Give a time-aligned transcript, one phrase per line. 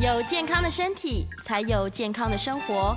[0.00, 2.96] 有健康的身体，才有健康的生活。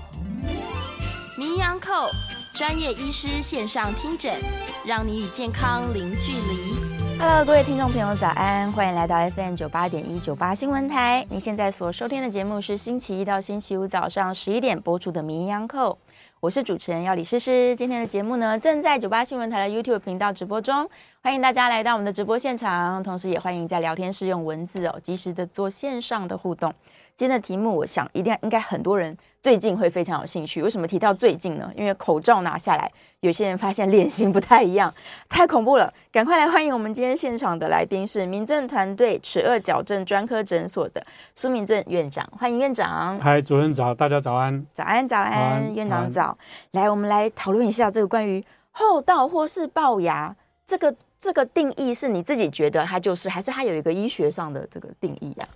[1.38, 2.10] 名医昂扣
[2.54, 4.40] 专业医师线上听诊，
[4.86, 6.74] 让你与健康零距离。
[7.20, 8.72] Hello，各位听众朋友，早安！
[8.72, 11.28] 欢迎来到 FM 九八点一九八新闻台。
[11.30, 15.98] 您现在所收听的节目是星期一到星期五早上十一点播出的名医昂扣。
[16.44, 20.90] 我是主持人要李诗诗，今天的节目呢，正在九八新闻台的 YouTube 频道直播中，
[21.22, 26.74] 欢迎大家来到我们的直播现场，同时也欢迎在聊天室用文字哦，及时的做线上的互动。
[27.16, 30.62] 今天的题目，我想一定应该很多人最近会非常有兴趣。
[30.62, 31.70] 为什么提到最近呢？
[31.76, 32.90] 因为口罩拿下来，
[33.20, 34.92] 有些人发现脸型不太一样，
[35.28, 35.94] 太恐怖了！
[36.14, 43.20] 赶快来欢迎我们今天现场的来宾是民政团队齿颚矫正专科诊所的苏明正院长，欢迎院长。
[43.20, 44.66] 嗨，主任早，大家早安。
[44.74, 46.38] 早安，早安，院长早。
[46.72, 48.42] 来，我们来讨论一下这个关于
[48.72, 50.34] 厚道或是龅牙
[50.66, 55.52] 这个这个定义，是你自己觉得它就是，还是它有一个医学上的这个定义呀、啊？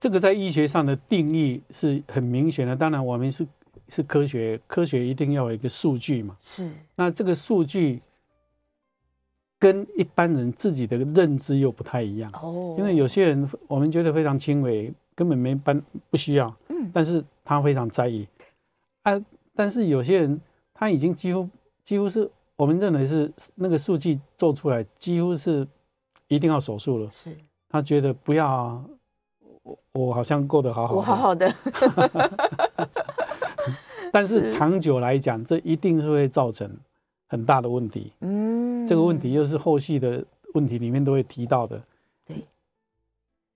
[0.00, 3.46] 这个在医学上的定义是很明显的，当然我们是
[3.90, 6.34] 是科学，科学一定要有一个数据嘛。
[6.40, 6.72] 是。
[6.94, 8.00] 那这个数据
[9.58, 12.32] 跟一般人自己的认知又不太一样。
[12.32, 12.74] 哦。
[12.78, 16.56] 因为有些人我们觉得非常轻微，根本没办不需要。
[16.70, 16.90] 嗯。
[16.94, 18.26] 但是他非常在意。
[19.02, 19.22] 啊，
[19.54, 20.40] 但是有些人
[20.72, 21.46] 他已经几乎
[21.82, 25.68] 几乎是我们认为是那个数据做出来，几乎是
[26.28, 27.10] 一定要手术了。
[27.10, 27.36] 是。
[27.68, 28.82] 他觉得不要。
[29.92, 31.54] 我好像过得好好的，我好好的，
[34.12, 36.70] 但是长久来讲，这一定是会造成
[37.28, 38.12] 很大的问题。
[38.20, 41.80] 嗯，这个问题又是后续的问题里面都会提到的。
[42.26, 42.44] 对，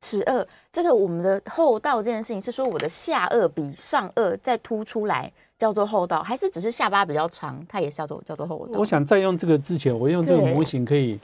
[0.01, 8.79] 齿顎这个我们的戽斗这件事情是说我的下颚比上颚再凸出来叫做戽斗，还是只是下巴比较长，它也是叫做叫做戽斗？
[8.79, 11.19] 我想在用这个之前，我用这个模型可以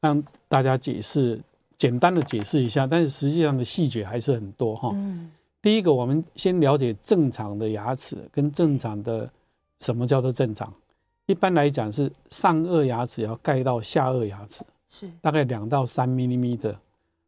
[0.00, 1.40] 让大家解释。
[1.76, 4.90] 简单的解释一下，但是实际上的细节还是很多哈。
[4.94, 5.30] 嗯
[5.64, 9.30] 第一个，我们先了解正常的牙齿跟正常的
[9.80, 10.70] 什么叫做正常。
[11.24, 16.78] 一般来讲是上颚牙齿要盖到下颚牙齿，是大概两到三 m 米的，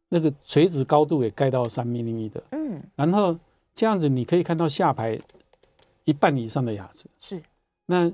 [0.09, 2.43] 那个垂直高度也盖到三 m 米的。
[2.51, 3.35] 嗯，然后
[3.73, 5.19] 这样子你可以看到下排
[6.03, 7.07] 一半以上的牙齿。
[7.19, 7.41] 是，
[7.87, 8.11] 那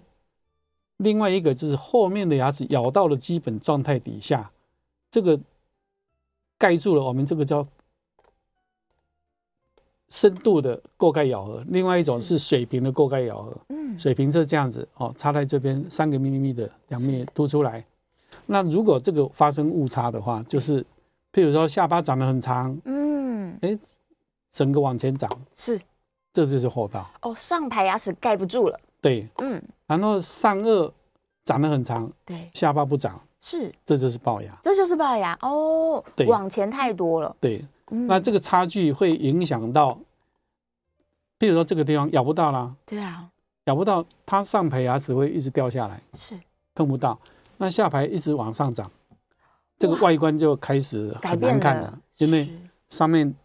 [0.95, 4.49] 另外一个就是后面的牙齿咬到了基本状态底下，
[5.11, 5.37] 这个。
[6.63, 7.67] 盖住了，我们这个叫
[10.07, 11.61] 深度的过盖咬合。
[11.67, 13.57] 另外一种是水平的过盖咬合。
[13.67, 17.83] 嗯，水平是这样子哦，插在这边三个 mm 的两面凸出来。
[18.45, 20.81] 那如果这个发生误差的话，就是
[21.33, 23.77] 譬如说下巴长得很长，嗯，哎，
[24.49, 25.77] 整个往前长，是，
[26.31, 27.05] 这就是后道。
[27.23, 28.79] 哦，上排牙齿盖不住了。
[29.01, 30.89] 对，嗯，然后上颚
[31.43, 33.19] 长得很长，对，下巴不长。
[33.45, 36.01] 是，这就是龅牙，这就是龅牙哦。
[36.15, 37.35] 对，往前太多了。
[37.41, 37.61] 对，
[37.91, 39.99] 嗯、那这个差距会影响到，
[41.37, 42.73] 比如说这个地方咬不到啦。
[42.85, 43.27] 对啊，
[43.65, 46.39] 咬不到，它上排牙齿会一直掉下来，是
[46.73, 47.19] 碰不到。
[47.57, 48.89] 那下排一直往上长，
[49.77, 52.47] 这个外观就开始很难看了，了因为
[52.87, 53.35] 上面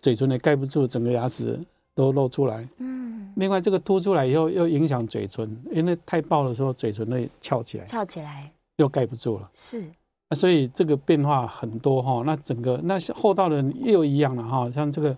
[0.00, 1.58] 嘴唇也盖不住，整个牙齿
[1.96, 2.64] 都露出来。
[2.76, 8.52] 嗯，另外这个凸出来以后又影响嘴唇，因为太爆的时候嘴唇会翘起来，翘起来。
[8.78, 9.84] 又盖不住了，是，
[10.36, 12.22] 所以这个变化很多哈。
[12.24, 15.16] 那整个那后道的人又一样了哈，像这个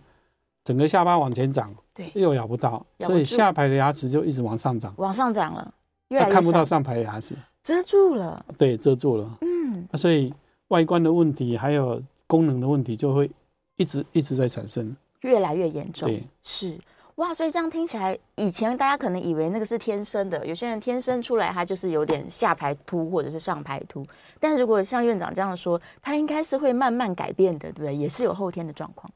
[0.64, 5.74] 整个下巴往前长，对，又咬不到，所以下排的牙齿就一直往上长，往上长了，
[6.08, 10.32] 越来越看不到上排的牙齿，遮住了，对，遮住了，嗯，所以
[10.68, 13.30] 外观的问题还有功能的问题就会
[13.76, 16.78] 一直一直在产生，越来越严重，对，是。
[17.20, 24.02] 哇，所以这样听起来，以前大家可能以为那个是天生的，有些人天生出来他就是有点下排凸或者是上排凸，
[24.38, 27.94] 但如果像院长这样说，他应该是会慢慢改变的，对不对？
[27.94, 29.12] 也是有后天的状况。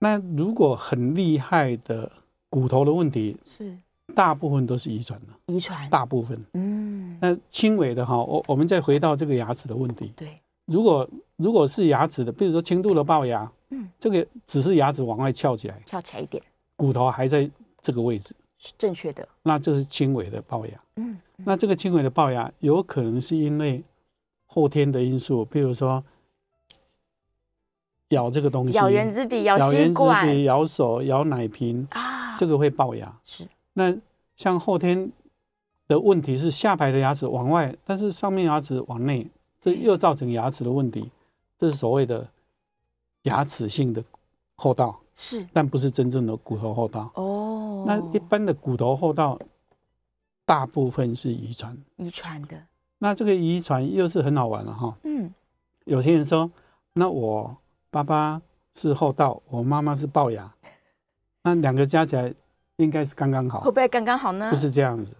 [0.00, 2.12] 那如果很厉害的
[2.50, 3.74] 骨头的问题，是
[4.14, 16.42] 大部分都是遗传的，遗传大部分，嗯，那轻微的哈，我我们再回到这个牙齿的问题，对，如果如果是牙齿的，比如说轻度的龅牙，嗯，这个只是牙齿往外翘起来，翘起来一点。
[16.78, 17.50] 骨头还在
[17.82, 19.26] 这个位置，是正确的。
[19.42, 20.80] 那这是轻微的龅牙。
[20.94, 23.82] 嗯，那这个轻微的龅牙有可能是因为
[24.46, 26.04] 后天的因素，比如说
[28.10, 33.20] 咬这个东西，咬原子笔、咬吸管、咬，咬手、咬奶瓶啊，这个会龅牙。
[33.24, 33.44] 是。
[33.72, 33.92] 那
[34.36, 35.10] 像后天
[35.88, 39.28] 的问题是下排的牙齿往外，但是上面牙齿往内，
[39.60, 41.10] 这又造成牙齿的问题。
[41.58, 42.28] 这是所谓的
[43.22, 44.04] 牙齿性的
[44.56, 44.94] 戽斗。
[45.20, 47.82] 是，但不是真正的骨头厚道哦。
[47.84, 49.36] 那一般的骨头厚道，
[50.46, 52.56] 大部分是遗传，遗传的。
[52.98, 54.96] 那这个遗传又是很好玩了哈。
[55.02, 55.34] 嗯，
[55.86, 56.48] 有些人说，
[56.92, 57.56] 那我
[57.90, 58.40] 爸爸
[58.76, 60.54] 是厚道，我妈妈是龅牙，
[61.42, 62.32] 那两个加起来
[62.76, 64.48] 应该是刚刚好，会不会刚刚好呢？
[64.50, 65.16] 不是这样子，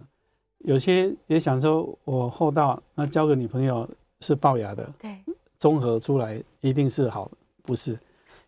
[0.59, 3.85] 有些也想说我厚道，那交个女朋友
[4.21, 5.19] 是龅牙的，对，
[5.57, 7.29] 综合出来一定是好，
[7.63, 7.99] 不是？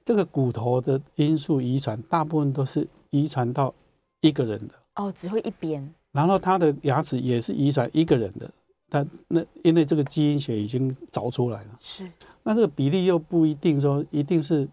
[0.03, 3.73] 这个骨头的因素遗传，大部分都是遗传到
[4.21, 8.49] 一个人的哦，只会一边，然后他的牙齿也是遗传一个人的。
[8.89, 12.11] 他那因为这个基因学已经找出来了，是。
[12.43, 14.67] 那这个比例又不一定说一定是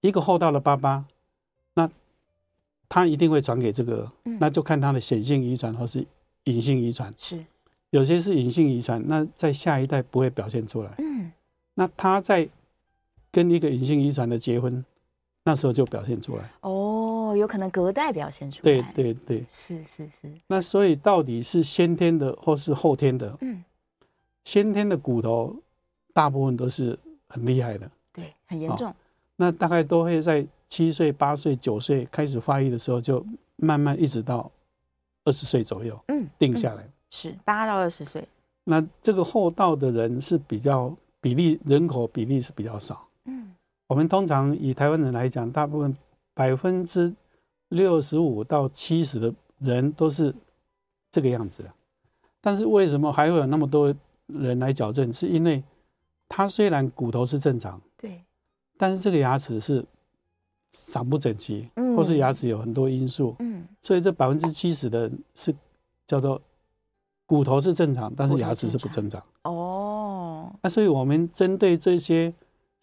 [0.00, 1.04] 一个厚道的爸爸，
[1.74, 1.90] 那
[2.88, 6.06] 他一定会传给这个，嗯、那就看他的显性遗传或是
[6.44, 7.12] 隐性遗传。
[7.18, 7.44] 是。
[7.90, 10.94] 有些是隐性遗传，那在下一代不会表现出来。
[10.98, 11.32] 嗯。
[11.74, 12.48] 那他在
[13.36, 14.82] 跟一个隐性遗传的结婚，
[15.44, 16.50] 那时候就表现出来。
[16.62, 17.02] 哦。
[17.36, 20.32] 有可能隔代表现出来，对对对，是是是。
[20.46, 23.36] 那所以到底是先天的或是后天的？
[23.42, 23.62] 嗯，
[24.46, 25.54] 先天的骨头
[26.14, 26.98] 大部分都是
[27.28, 28.94] 很厉害的，对，很严重。
[29.34, 33.22] 那大概都会在七岁、八岁、九岁开始发育的时候，就
[33.56, 34.50] 慢慢一直到
[35.24, 36.84] 二十岁左右，嗯，定下来。
[36.84, 38.26] 嗯、是八到二十岁。
[38.64, 43.05] 那这个后到的人是比较比例，人口比例是比较少。
[43.26, 43.54] 嗯，
[43.86, 45.96] 我们通常以台湾人来讲，大部分。
[46.38, 47.10] 百分之
[47.70, 50.34] 六十五到七十的人都是
[51.10, 51.72] 这个样子的，
[52.42, 53.94] 但是为什么还会有那么多
[54.26, 55.10] 人来矫正？
[55.10, 55.64] 是因为
[56.28, 58.22] 他虽然骨头是正常，对，
[58.76, 59.82] 但是这个牙齿是
[60.70, 65.56] 长不整齐，或是牙齿有很多因素，嗯，所以这百分之七十的人是
[66.06, 66.38] 叫做
[67.24, 69.22] 骨头是正常，但是牙齿是不正常。
[69.44, 72.34] 哦，那所以我们针对这些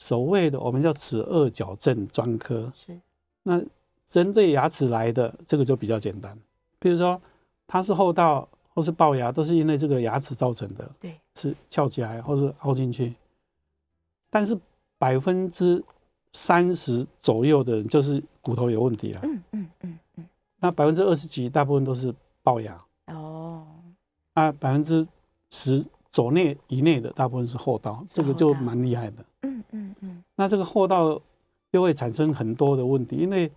[0.03, 3.00] 所谓的我们叫齿颚矫正专科是。
[3.44, 3.61] 那
[4.05, 6.38] 针对牙齿来的这个就比较简单，
[6.77, 7.21] 比如说
[7.65, 13.15] 它是后道或是龅牙，都是因为这个牙齿造成的，对，是翘起来或是凹进去。
[14.29, 14.59] 但是
[14.97, 15.81] 百分之
[16.33, 20.25] 三十左右的人就是骨头有问题了，嗯嗯嗯嗯。
[20.59, 22.13] 那百分之二十几大部分都是
[22.44, 23.65] 龅牙哦，
[24.33, 25.07] 啊，百分之
[25.50, 29.23] 十左内以内的大部分是后道，这个就蛮厉害的。
[30.35, 31.21] 那这个戽斗。
[31.74, 33.51] 就会产生很多的问题，因为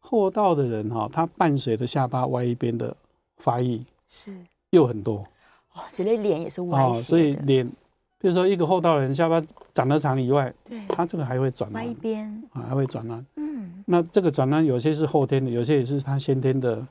[0.00, 2.96] 戽斗的人哈，他伴随着下巴歪一边的
[3.38, 4.32] 发育是。
[4.70, 5.16] 又很多。
[5.72, 7.66] 哦，所以脸也是歪，所以脸，
[8.20, 9.42] 比如说一个戽斗的人下巴
[9.74, 12.28] 长得长以外，对，他这个还会转弯歪一边。
[12.52, 16.86] 啊，还会转弯，嗯，那这个转弯有些是后天的，有些也是他先天的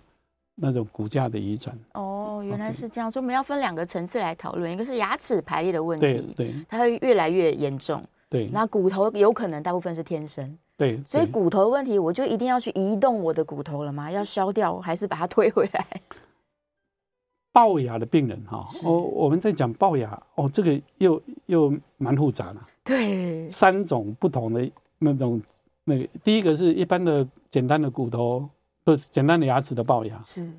[0.56, 1.74] 那种骨架的遗传。
[1.94, 6.06] 哦，原来是这样，所以我们要分两个层次来讨论，一个是牙齿排列的问题，
[6.36, 6.66] 对，对。
[6.68, 8.04] 它会越来越严重，
[8.36, 10.58] 对，那骨头有可能大部分是天生。
[10.78, 14.12] 对，所以骨头的问题，我就一定要去移动我的骨头了吗？
[14.12, 15.88] 要削掉，还是把它推回来？
[17.54, 22.60] 龅牙的病人哈，哦，我们在讲龅牙哦，这个又又蛮复杂的。
[22.84, 25.42] 对，三种不同的那种
[25.86, 28.50] 那个，第一个是一般的简单的骨头，
[28.84, 30.52] 不简单的牙齿的龅牙，是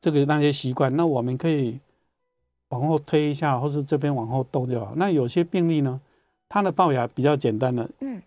[0.00, 1.80] 这个那些习惯，那我们可以
[2.68, 4.92] 往后推一下，或是这边往后动就好。
[4.94, 6.00] 那有些病例呢，
[6.48, 8.22] 他的龅牙比较简单的，嗯。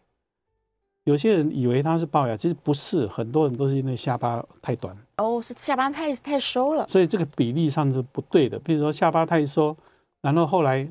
[1.03, 4.93] 有些人以为他是龅牙，其实不是，很多人都是因为下巴太短。
[5.15, 8.59] 哦，是下巴太太收了，所以这个比例上是不对的。
[8.59, 9.73] 比如说下巴太收，
[10.19, 10.85] 然后后来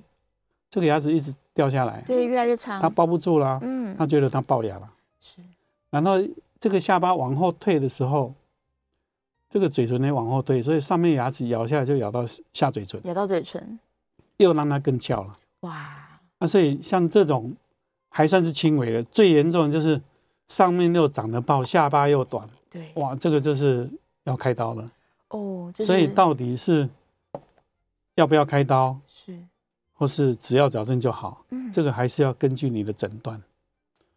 [0.70, 4.90] 这个牙齿一直掉下来，对，越来越长，它包不住了，嗯，他觉得他龅牙了，
[5.20, 5.42] 是。
[5.90, 6.12] 然后
[6.58, 8.32] 这个下巴往后退的时候，
[9.50, 13.78] 这个嘴唇也往后退，所以上面牙齿咬下来就咬到下嘴唇，咬到嘴唇，
[14.38, 15.34] 又让它更翘了。
[15.60, 16.05] 哇，
[16.38, 17.54] 那所以像这种。
[18.08, 20.00] 还算是轻微的，最严重的就是
[20.48, 22.48] 上面又长得爆，下巴又短。
[22.70, 23.90] 对，哇，这个就是
[24.24, 24.90] 要开刀了。
[25.28, 26.88] 哦，就是、所以到底是
[28.14, 28.98] 要不要开刀？
[29.06, 29.38] 是，
[29.92, 31.44] 或是只要矫正就好？
[31.50, 33.38] 嗯，这个还是要根据你的诊断。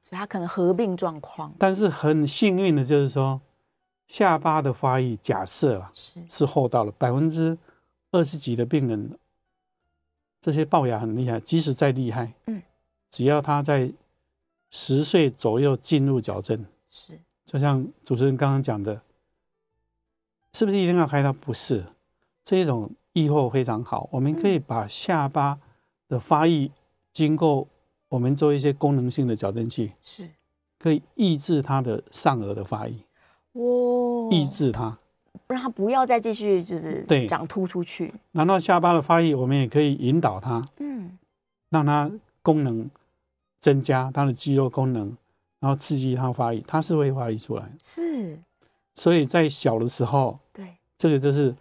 [0.02, 1.54] 所以他可能合并状况。
[1.60, 3.42] 但是很幸运的就是说，
[4.08, 7.58] 下巴的发育假设啊是是戽斗了，百分之
[8.12, 9.20] 二十几的病人，
[10.42, 12.62] 这些龅牙很厉害，即使再厉害，嗯。
[13.12, 13.92] 只要他在
[14.70, 19.02] 十岁左右进入矫正，是就像主持人刚刚讲的，
[20.54, 21.34] 是不是一定要开刀？
[21.34, 21.84] 不是，
[22.46, 24.08] 这种预后非常好。
[24.12, 25.60] 我们可以把下巴
[26.08, 26.70] 的发育
[27.12, 27.68] 经过
[28.10, 30.30] 我们做一些功能性的矫正器，是
[30.78, 32.94] 可以抑制它的上顎的发育，
[33.54, 35.00] 哇，抑制它，
[35.50, 38.14] 让他不要再继续就是对长突出去。
[38.32, 41.18] 然后下巴的发育，我们也可以引导他，嗯，
[41.70, 42.10] 让他
[42.42, 42.90] 功能。
[43.62, 45.14] 增加它的肌肉功能，
[45.60, 47.70] 然后刺激它发育，它是会发育出来。
[47.84, 48.40] 是，
[48.96, 51.54] 所以在小的时候，对，这个就是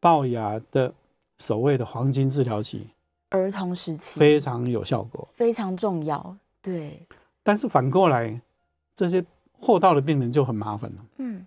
[0.00, 0.92] 龅牙的
[1.38, 2.88] 所谓的黄金治疗期，
[3.28, 6.36] 儿童时期非常有效果，非常重要。
[6.60, 7.06] 对，
[7.44, 8.40] 但是反过来，
[8.96, 9.24] 这些
[9.60, 11.04] 后到的病人就很麻烦了。
[11.18, 11.46] 嗯，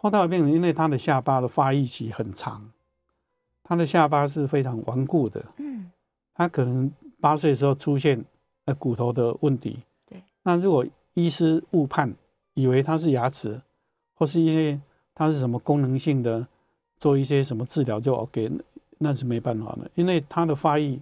[0.00, 2.70] 后道的病人因为他的下巴的发育期很长，
[3.64, 5.44] 他的下巴是非常顽固的。
[5.56, 5.90] 嗯，
[6.34, 6.90] 他可能
[7.20, 8.24] 八岁的时候出现
[8.66, 9.80] 呃骨头的问题。
[10.06, 12.14] 对，那如果医师误判，
[12.54, 13.60] 以为他是牙齿，
[14.14, 14.80] 或是因为
[15.14, 16.46] 他是什么功能性的，
[16.96, 18.50] 做一些什么治疗就 OK，
[18.98, 21.00] 那是没办法的，因为他的发育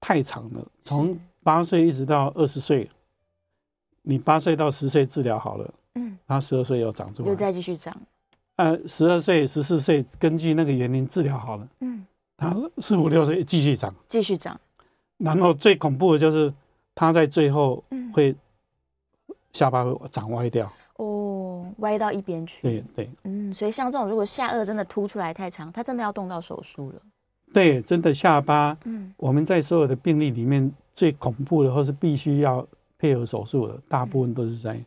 [0.00, 2.88] 太长了，从八岁一直到二十岁，
[4.02, 5.72] 你八岁到十岁治疗好了，嗯，
[6.26, 7.96] 他十二岁又长出来，又再继续长，
[8.56, 12.04] 呃，十二岁、十四岁根据那个原因治疗好了，嗯，
[12.36, 14.58] 他四五六岁继续长，继续长，
[15.18, 16.52] 然后最恐怖的就是
[16.94, 18.34] 他在最后会
[19.52, 20.70] 下巴会长歪掉。
[20.96, 22.62] 哦，歪到一边去。
[22.62, 27.02] 对对，嗯，所以像这种，如果下颚真的凸出来太长，他真的要动到手术了。
[27.52, 32.66] 对，真的下巴，嗯，我们在所有的病例里面最恐怖的，或是必须要
[32.98, 34.82] 配合手术的，大部分都是在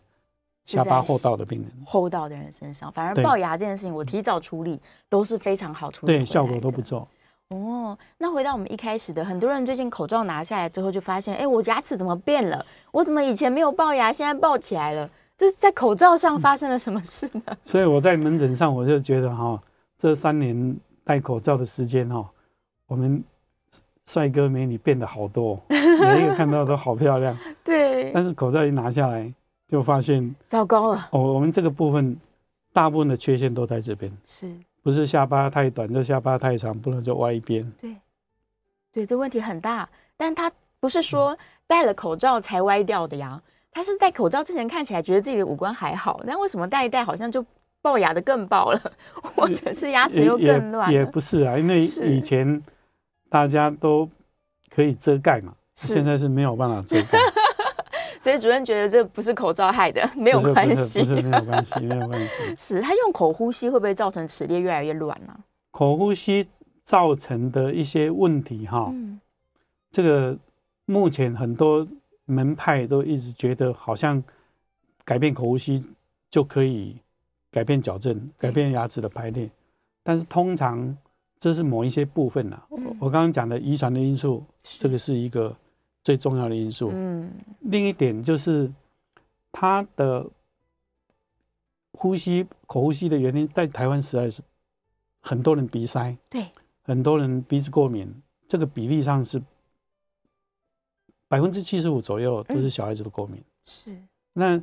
[0.77, 2.91] 下巴后道的病人，后道的人身上。
[2.91, 7.07] 反而龅牙这件事情，我提早处理都是非常好处理，对，效果都不错。
[7.49, 12.63] 哦，那回到我们一开始的，很多人最近口罩拿下来之后，就发现，哎，我牙齿怎么变了？
[12.91, 15.09] 我怎么以前没有龅牙，现在龅起来了？
[15.35, 17.41] 这是在口罩上发生了什么事呢？
[17.65, 19.59] 所以我在门诊上，我就觉得哈，
[19.97, 22.29] 这三年戴口罩的时间哈，
[22.85, 23.23] 我们
[24.05, 27.35] 帅哥美女变得好多， 每一个看到都好漂亮。
[27.63, 28.11] 对。
[28.11, 29.33] 但是口罩一拿下来，
[29.69, 31.07] 就发现糟糕了。
[31.11, 32.17] 哦，我们这个部分
[32.73, 37.71] 大部分的缺陷都在这边，是不是下巴太短，就下巴太长，不能就歪一边？
[37.79, 37.95] 对。
[38.91, 43.39] 对，这问题很大，但他不是说戴了口罩才歪掉的呀。
[43.71, 47.45] 他是戴口罩之前看起来觉得自己的五官还好，但为什么戴一戴好像就
[47.83, 48.81] 龅牙的更爆了，
[49.35, 50.91] 或者是牙齿又更乱？
[50.91, 52.59] 也不是啊，因为以前
[53.29, 54.09] 大家都
[54.73, 57.19] 可以遮盖嘛，现在是没有办法遮盖。
[58.19, 62.35] 所以主任觉得这不是口罩害的，没有关系，不是，没有关系，没有关系。
[62.57, 65.33] 是他用口呼吸会不会造成齿列越来越乱呢？
[65.71, 66.47] 口呼吸
[66.83, 69.19] 造成的一些问题哈，嗯，
[69.91, 70.37] 这个
[70.85, 71.87] 目前很多。
[72.31, 74.23] 门派都一直觉得好像
[75.03, 75.83] 改变口呼吸
[76.29, 76.95] 就可以
[77.49, 79.49] 改变矫正、改变牙齿的排列，
[80.03, 80.95] 但是通常
[81.39, 82.61] 这是某一些部分呐。
[82.99, 85.57] 我刚刚讲的遗传的因素，这个是一个
[86.03, 86.91] 最重要的因素。
[86.93, 88.71] 嗯，另一点就是
[89.51, 90.25] 他的
[91.93, 94.41] 呼吸口呼吸的原因，在台湾实在是
[95.19, 96.47] 很多人鼻塞，对，
[96.83, 98.13] 很多人鼻子过敏，
[98.47, 99.41] 这个比例上是。
[101.31, 103.95] 百分之七十五左右都是小孩子的过敏，是，
[104.33, 104.59] 那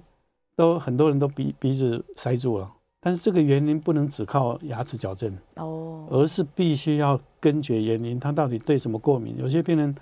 [0.57, 9.37] 都很多人都鼻鼻子塞住了，但是这个原因不能只靠牙齿矫正哦，而是必须要根绝原因，他到底对什么过敏？
[9.37, 9.95] 有些病人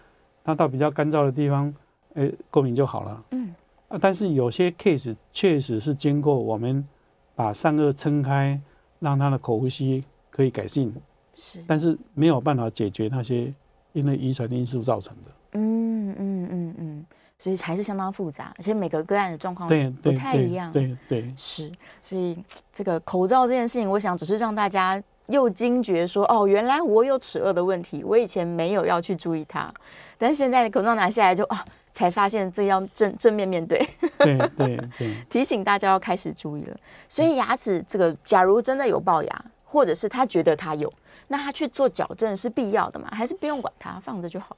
[0.44, 1.74] 他到比较干燥的地方，
[2.14, 3.54] 哎，过敏就好了，嗯，
[3.88, 6.86] 啊，但是有些 case 确实是经过我们
[7.34, 8.60] 把上颚撑开，
[9.00, 10.94] 让他的口呼吸可以改进，
[11.34, 13.52] 是，但是没有办法解决那些
[13.92, 15.30] 因为遗传因素造成的。
[15.56, 17.06] 嗯嗯嗯嗯，
[17.38, 19.68] 所以还是相当复杂，而且每个个案的状况
[20.02, 20.70] 不太一样。
[20.72, 21.72] 对对，对，对，是，
[22.02, 22.36] 所以
[22.72, 29.72] 这个口罩这件事情，我想只是让大家又惊觉说，哦，原来我有齿颚的问题，我以前没有要去注意它，
[30.18, 33.78] 但是现在口罩拿下来就啊，才发现这要正正面面对。
[34.18, 36.76] 对对 对，提醒大家要开始注意了。
[37.08, 40.92] 所以牙齿这个，假如真的有龅牙，或者是他觉得他有，
[41.28, 43.08] 那他去做矫正是必要的吗？
[43.12, 44.56] 还是不用管它，放着就好？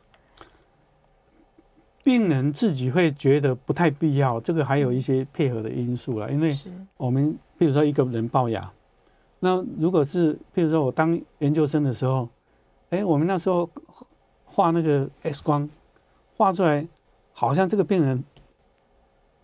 [2.03, 6.29] 病人自己会觉得不太必要，这个还有一些配合的因素啦。
[6.29, 6.57] 因为
[6.97, 8.71] 我们比如说一个人龅牙，
[9.40, 12.28] 那如果是譬如说我当研究生的时候，
[12.90, 13.69] 哎，我们那时候
[14.45, 15.69] 画那个 X 光，
[16.37, 16.87] 画出来
[17.33, 18.23] 好像这个病人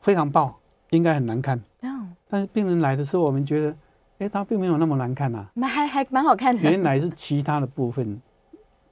[0.00, 0.58] 非常爆，
[0.90, 1.62] 应该很难看。
[1.82, 3.76] 嗯但是病人来的时候，我们觉得，
[4.18, 6.62] 哎，他并没有那么难看呐，还还还蛮好看的。
[6.62, 8.20] 原来是其他的部分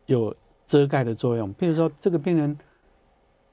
[0.07, 0.35] 有
[0.67, 2.59] 遮盖的作用，比如说这个病人。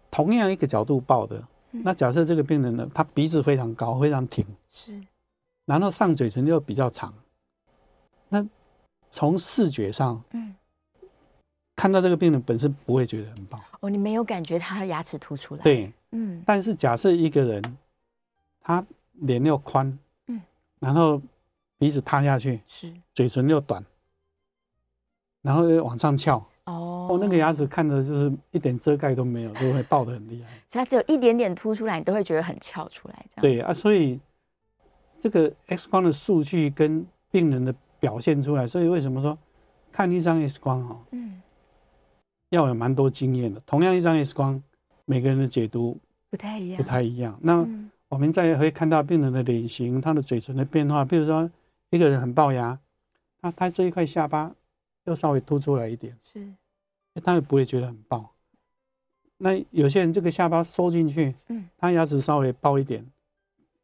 [0.10, 5.00] 同样一个角度爆的，那假设这个病人呢，他鼻子非常高，非常挺，是，
[5.66, 7.14] 然后上嘴唇又比较长，
[8.30, 8.46] 那
[9.10, 10.56] 从视觉上，嗯，
[11.76, 13.62] 看到这个病人本身不会觉得很棒。
[13.80, 15.64] 哦，你没有感觉他牙齿凸出来？
[15.64, 16.44] 对，嗯。
[16.46, 17.78] 但是假设一个人，
[18.62, 20.42] 他脸又宽，嗯，
[20.80, 21.22] 然后
[21.78, 23.84] 鼻子塌下去，是，嘴唇又短，
[25.42, 26.38] 然后又往上翘。
[26.66, 30.50] 哦，哦，那个牙齿看着就是一点遮盖都没有，就会爆的很厉害。
[30.70, 33.26] 它只有一点点凸出来，你都会觉得很翘出来。
[33.30, 34.20] 这样对啊，所以
[35.18, 39.38] 这个 X 光的数据跟病人的表现出来，所以为什么说
[39.92, 41.42] 看一张 X 光哈，嗯，
[42.50, 43.62] 要有蛮多经验的。
[43.66, 44.62] 同样一张 X 光，
[45.06, 45.98] 每个人的解读
[46.30, 47.40] 不太一样，不太一样。
[47.42, 47.68] 那
[48.10, 51.04] 我们再会看到病人的脸型，他的嘴唇的变化。
[51.04, 51.50] 比如说，
[51.90, 52.80] 一个人很龅牙，
[53.42, 54.54] 那他这一块下巴
[55.06, 56.48] 又稍微凸出来一点，是，
[57.24, 58.26] 他也不会觉得很龅。
[59.40, 63.06] 那有些人这个下巴收进去，嗯，他牙齿稍微爆一点，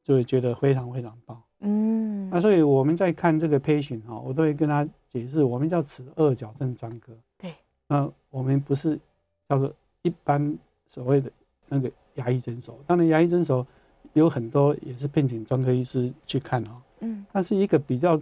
[0.04, 1.38] 就会觉得非常非常齙。
[1.60, 2.03] 嗯，
[2.34, 7.14] 那所以我们在看这个 patient 哈，我都会跟他解释，我们叫齿顎矫正专科。
[7.38, 7.54] 对，
[7.88, 9.00] 那我们不是
[9.48, 9.72] 叫做
[10.02, 11.32] 一般所谓的
[11.70, 12.76] 那个牙医诊所。
[12.88, 13.66] 当然，牙医诊所
[14.14, 16.82] 有很多也是聘请专科医师去看哦。
[17.02, 18.20] 嗯，但是一个比较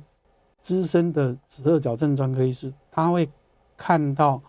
[0.60, 3.30] 资深的齿顎矫正专科医师，他会
[3.78, 4.42] 看到。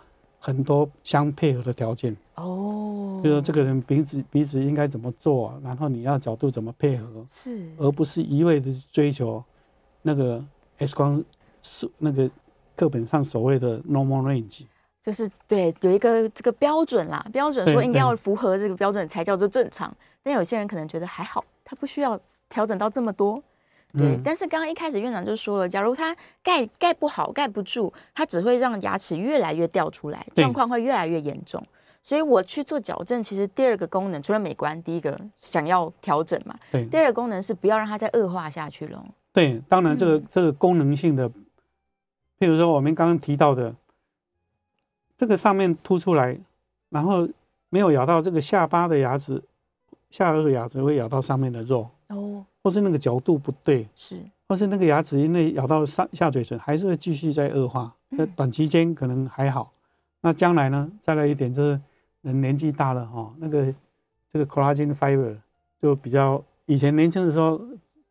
[0.45, 9.41] 很多相配合的条件哦，比如说这个人鼻子鼻子应该怎么做，然后你要角度怎么配合，是，而不是一味的追求
[10.03, 10.45] 那个
[10.79, 11.25] X 光
[11.63, 12.29] 是那个
[12.77, 14.67] 课本上所谓的 normal range，
[15.01, 22.19] 就是对有一个这个标准啦，标准说应该要符合这个标准才叫做正常，但有些人可能觉得还好，他不需要
[22.49, 23.43] 调整到这么多。
[23.99, 31.63] 对，但是刚刚一开始院长就说了，假如他盖盖不好，盖不住，他只会让牙齿越来越掉出来，状况会越来越严重。
[32.03, 39.05] 所以我去做矫正，其实第二个功能除了美观，第一个想要调整嘛，对，第二个功能是不要让它再恶化下去了。
[39.33, 41.29] 对，当然这个、嗯、这个功能性的，
[42.39, 43.75] 譬如说我们刚刚提到的，
[45.17, 46.39] 这个上面凸出来，
[46.91, 47.29] 然后
[47.69, 49.43] 没有咬到这个下巴的牙齿，
[50.11, 51.89] 下颚牙齿会咬到上面的肉。
[52.09, 52.45] 哦。
[52.65, 57.93] 或是那个角度不对，是，或是那个牙齿因为咬到上下嘴唇，还是会继续在恶化。
[58.11, 59.73] 那短期间可能还好，
[60.21, 60.89] 那将来呢？
[61.01, 61.81] 再来一点就是
[62.21, 63.75] 人年纪大了哈，那个
[64.33, 65.37] 这个 collagen fiber
[65.81, 67.61] 就比较以前年轻的时候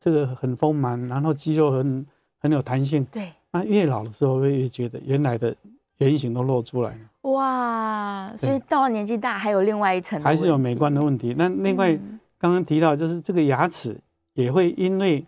[0.01, 2.05] 这个很丰满，然后肌肉很
[2.37, 3.05] 很有弹性。
[3.05, 5.55] 对，那越老的时候会越觉得原来的
[5.99, 7.31] 原型都露出来了。
[7.31, 11.33] 哇，所以到了年纪大还有另外一层，还是有美观的问题。
[11.37, 11.95] 那另外
[12.37, 13.97] 刚刚提到就是这个牙齿。
[14.33, 15.25] 也会因为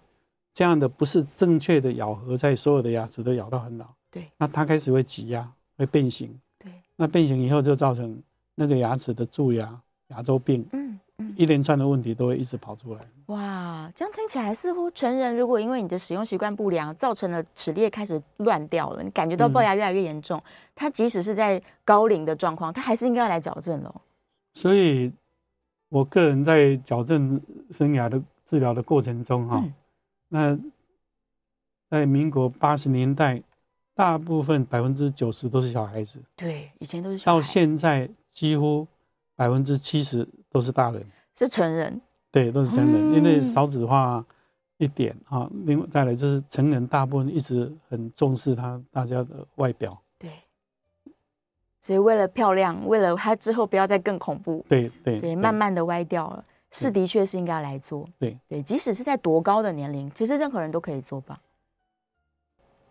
[0.53, 3.85] 这样的不是正确的咬合，在所有的牙齿都咬到很老。
[4.09, 5.45] 对，那它开始会挤压，
[5.77, 6.33] 会变形。
[6.57, 8.17] 对，那变形以后就造成
[8.55, 10.99] 那个牙齿的蛀牙、牙周病，嗯嗯，
[11.35, 13.01] 一连串的问题都会一直跑出来。
[13.27, 20.41] 哇，这样听起来似乎成人如果因为你的使用习惯不良，造成了齿列开始乱掉了，你感觉到龅牙越来越严重，
[20.73, 23.93] 他即使是在高龄的状况，他还是应该要来矫正喽。
[24.53, 25.11] 所以，
[25.89, 28.21] 我个人在矫正生涯的。
[28.45, 29.63] 治疗的过程中，哈，
[30.27, 30.55] 那
[31.89, 33.41] 在民国八十年代，
[33.95, 36.21] 大部分百分之九十都是小孩子。
[36.35, 37.37] 对，以前都是小孩。
[37.37, 38.85] 到现在，几乎
[39.35, 42.01] 百分之七十都是大人，是成人。
[42.31, 44.25] 对，都是成人，嗯、因为少子化
[44.77, 45.49] 一点啊。
[45.65, 49.95] 另外再来就是成人，大部分一直很重视他大家的外表。
[50.17, 50.31] 对，
[51.79, 56.43] 所以为了漂亮，为了他之后不要再更恐怖，对对对，慢慢的歪掉了。
[56.71, 58.09] 是，的确是应该来做。
[58.17, 61.39] 对对，即使是在多高的年龄，其实任何人都可以做吧。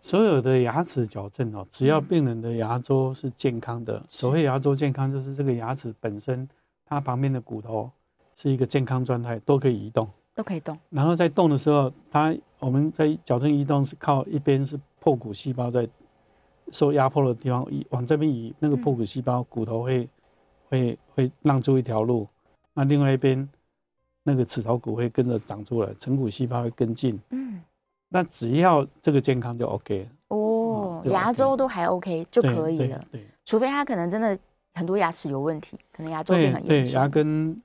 [0.02, 6.46] 所有的牙齿矫正哦，只要病人的牙周是健康的，所谓牙周健康，就是这个牙齿本身，
[6.84, 7.88] 它旁边的骨头
[8.34, 10.76] 是一个健康状态，都可以移动，都可以动。
[10.90, 15.88] 然后在动的时候，它我们在矫正移动是靠一边是破骨细胞在
[16.72, 20.08] 受压迫的地方移往这边移，那个破骨细胞骨头会
[20.68, 22.26] 会会让出一条路，
[22.74, 23.48] 那另外一边。
[24.24, 27.20] 那个齿槽骨会跟着长出来，成骨细胞会跟进。
[27.30, 27.60] 嗯，
[28.12, 33.05] 那只要这个健康就 OK 哦，牙周都还 OK 就可以了。
[33.11, 34.38] 对，除非他可能真的
[34.75, 36.92] 很多牙齿有问题，可能牙周病很严重。
[36.92, 37.61] 对，牙根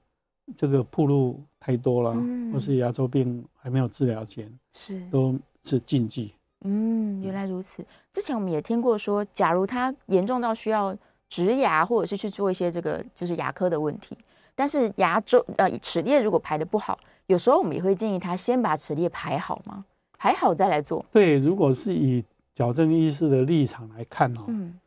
[0.55, 2.15] 这个暴露太多了，
[2.53, 6.33] 或是牙周病还没有治疗前，是都是禁忌。
[6.61, 7.85] 嗯，原来如此。
[8.11, 10.95] 之前我们也听过说，假如他严重到需要
[11.29, 14.17] 植牙，或者是去做一些这个就是牙科的问题。
[14.55, 19.85] 但是牙周呃齿列如果排的不好，有时候我们也会建议他先把齿列排好吗？
[20.17, 21.05] 排好再来做。
[21.11, 24.77] 对，如果是以矫正医师的立场来看哦，嗯，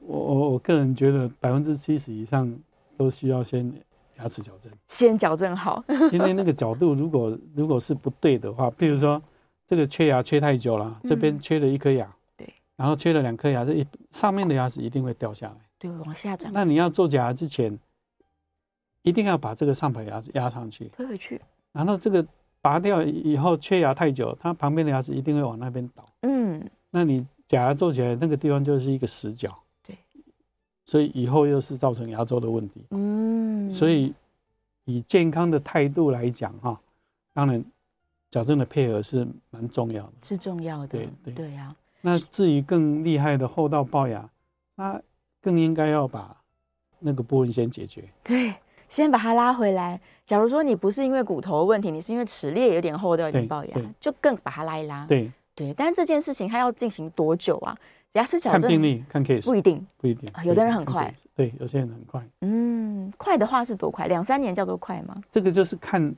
[0.00, 2.52] 我我我个人觉得百分之七十以上
[2.96, 3.72] 都需要先
[4.18, 9.22] 牙齿矫正，先矫正好， 因为那个角度如果如果是不对的话，比如说
[9.66, 16.52] 这个缺牙缺太久了，这边缺了一颗牙，对，然后缺了两颗牙，这一上面的牙齿一定会掉下来，对，往下长。
[16.52, 17.78] 那你要做假牙之前。
[19.02, 21.40] 一定要把这个上排牙齿压上去，推回去，
[21.72, 22.22] 然后这个
[22.62, 26.06] 拔掉以后缺牙太久，它旁边的牙齿一定会往那边倒。
[26.22, 29.58] 嗯，那你假牙做起来那个地方就是一个死角。
[29.82, 29.96] 对，
[30.84, 32.84] 所以以后又是造成牙周的问题。
[32.90, 34.12] 嗯，所以
[34.84, 36.78] 以健康的态度来讲哈，
[37.32, 37.64] 当然
[38.30, 40.88] 矫正的配合是蛮重要的，是重要的。
[40.88, 41.74] 对对对呀。
[42.02, 44.28] 那至于更厉害的后道龅牙，
[44.74, 45.00] 那
[45.40, 46.36] 更应该要把
[46.98, 48.08] 那个部分先解决。
[48.22, 48.54] 对。
[48.90, 49.98] 先把它拉回来。
[50.26, 55.06] 假如说你不是因为骨头问题，你是因为齿列有点厚掉，有点龅牙，就更把它拉一拉。
[55.06, 57.74] 对对，但是这件事情它要进行多久啊？
[58.14, 62.20] 牙齿矫正看病例看 case 不一定，不一定，有的人很快，对，有些人很快。
[62.40, 64.08] 嗯，快的话是多快？
[64.08, 65.14] 两三年叫做快吗？
[65.30, 66.12] 这个就是看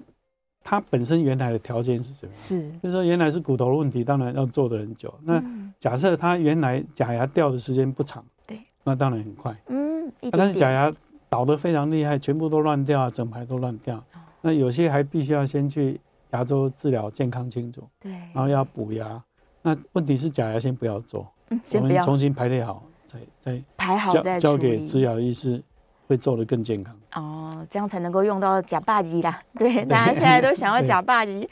[0.65, 2.33] 它本身原来的条件是什么样。
[2.33, 5.13] 是，就是说原来是骨头的问题，当然要做的很久。
[5.23, 5.43] 那
[5.79, 9.55] 假设它原来假牙掉的时间不长，对，那当然很快。
[9.67, 10.91] 嗯，但是假牙
[11.33, 14.05] 倒得非常厉害，全部都乱掉，整排都乱掉。
[14.43, 15.99] 那有些还必须要先去
[16.33, 19.23] 牙周治疗，健康清楚，对，然后要补牙。
[19.63, 21.27] 那问题是假牙先不要做。
[21.65, 25.63] 先不要重新排列好，再再排好再交给植牙的医师，
[26.07, 26.95] 会做得更健康。
[27.15, 29.43] 哦，这样才能够用到假霸机啦。
[29.59, 31.49] 对，大家现在都想要假霸机。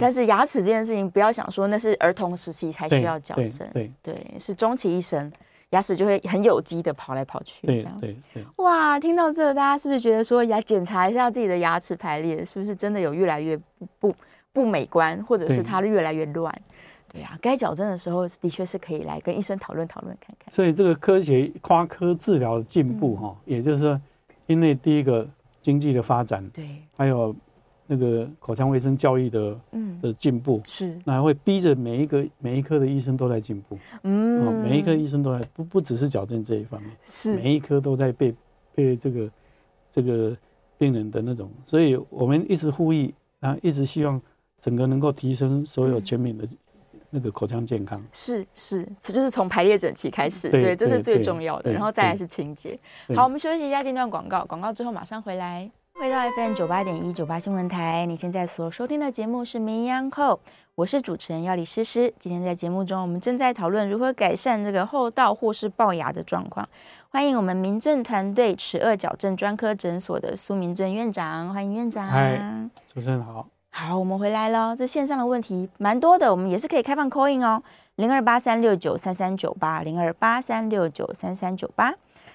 [0.00, 3.68] 但是牙齿这件事情，不要想说那是儿童时期才需要矫正。
[3.74, 5.30] 对对，是终其一生，
[5.70, 7.66] 牙齿就会很有机的跑来跑去。
[7.66, 8.44] 这样对对。
[8.56, 14.14] 哇，听到这，大家是不是觉得说，牙检查一下自己的牙齿排列，是不是真的有越来越不不
[14.52, 16.54] 不美观，或者是它越来越乱？
[17.08, 20.52] 对呀，该矫正的时候的确是可以来跟医生讨论讨论看看。
[20.52, 24.00] 所以这个科学跨科治疗的进步哈，也就是说，
[24.46, 25.26] 因为第一个
[25.60, 27.34] 经济的发展，对，还有
[27.86, 30.00] 那个口腔卫生教育的嗯。
[30.00, 30.60] 的进步。
[30.64, 37.34] 是，那还会逼着每一个每一科的医生都在进步，嗯，每一科医生都在不不只是矫正这一方面，是。
[37.34, 38.34] 每一科都在被
[38.74, 39.30] 被这个
[39.90, 40.36] 这个
[40.76, 44.20] 病人的那种，所以我们一直呼吁啊，一直希望
[44.60, 46.46] 整个能够提升所有全民的。
[47.08, 48.04] 那个口腔健康。
[48.12, 52.78] 是是，这就是从排列整齐开始，对，对，这是最重要的，然后再来是清洁。
[53.14, 55.70] 好，我们休息一下，这段广告，广告之后马上回来。
[55.98, 60.34] 回到 FM 九八点一九八新闻台，你现在所收听的节目是《名医央叩》，
[60.74, 62.12] 我是主持人要李诗诗。
[62.18, 66.68] 今天在节目中，我们正在讨论如何改善这个后道或是龅牙的状况。
[67.08, 72.06] 欢迎我们民政团队齿颚矫正专科诊所的苏明正院长，欢迎院长。
[72.06, 72.38] 嗨，
[72.86, 73.46] 主持人好。
[73.70, 74.76] 好，我们回来了。
[74.76, 77.62] 这线上的问题蛮多的，我们也是可以开放 call in 哦，
[77.94, 81.94] 零二八三六九三三九八，零二八三六九三三九八。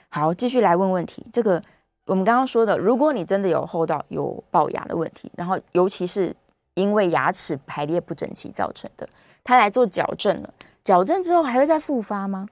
[0.09, 1.25] 好，继续来问问题。
[1.31, 1.61] 这个
[2.05, 6.35] 我们刚刚说的，如果你真的有戽斗、有龅牙的问题，然后尤其是
[6.73, 9.07] 因为牙齿排列不整齐造成的，
[9.43, 12.47] 他来做矫正了，矫正之后还会再复发吗？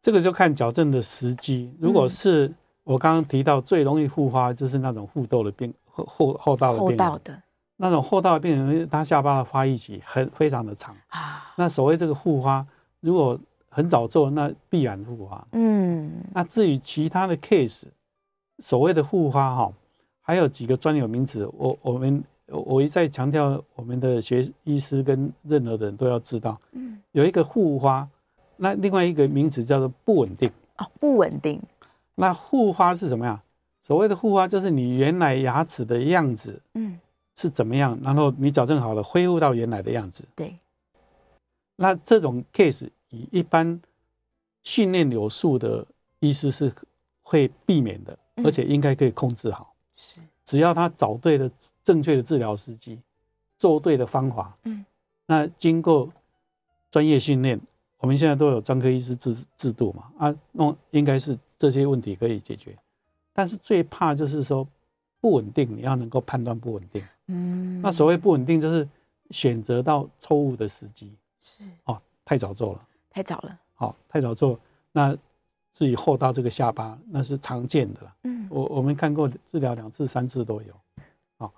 [0.00, 1.74] 这个就看矫正的时机。
[1.80, 2.54] 如果是
[2.84, 6.96] 我刚刚提到最容易复发，就是那种戽斗的病、戽戽斗的病。
[6.96, 7.42] 戽斗的。
[7.78, 11.52] 那种戽斗的病人，他下巴的发育期很非常的长啊。
[11.56, 12.64] 那所谓这个复发，
[13.00, 15.46] 如果很早做，那必然复发。
[15.52, 16.10] 嗯。
[16.32, 17.86] 那至于其他的 case，
[18.58, 19.72] 所谓的复发哈，
[20.20, 26.60] 还有几个专有名词，我我们我一再强调，我们的学医师跟任何人都要知道。
[26.72, 27.00] 嗯。
[27.12, 28.08] 有一个复发，
[28.56, 30.50] 那另外一个名词叫做不稳定。
[30.78, 31.60] 哦，不稳定。
[32.14, 33.42] 那复发是什么呀？
[33.82, 36.60] 所谓的复发，就是你原来牙齿的样子。
[36.74, 36.98] 嗯。
[37.38, 37.98] 是怎么样？
[38.02, 40.24] 然后你矫正好了，恢复到原来的样子。
[40.34, 40.56] 对。
[41.76, 43.78] 那这种 case 以一般
[44.62, 45.86] 训练有素的
[46.20, 46.72] 医师是
[47.20, 49.74] 会避免的，而且应该可以控制好。
[49.96, 50.20] 是。
[50.44, 51.50] 只要他找对了
[51.82, 53.00] 正确的治疗时机，
[53.58, 54.56] 做对的方法。
[54.64, 54.84] 嗯。
[55.26, 56.08] 那经过
[56.90, 57.60] 专业训练，
[57.98, 60.10] 我们现在都有专科医师制制度嘛？
[60.18, 62.76] 啊，那应该是这些问题可以解决。
[63.32, 64.66] 但是最怕就是说
[65.20, 67.02] 不稳定，你要能够判断不稳定。
[67.26, 68.88] 嗯，那所谓不稳定，就是
[69.30, 74.56] 选择到错误的时机，是哦，太早做了，太早了，好，太早做，
[74.92, 75.16] 那
[75.76, 78.14] 至于戽斗这个下巴，那是常见的了。
[78.22, 80.72] 嗯，我我们看过治疗两次、三次都有，
[81.36, 81.52] 好，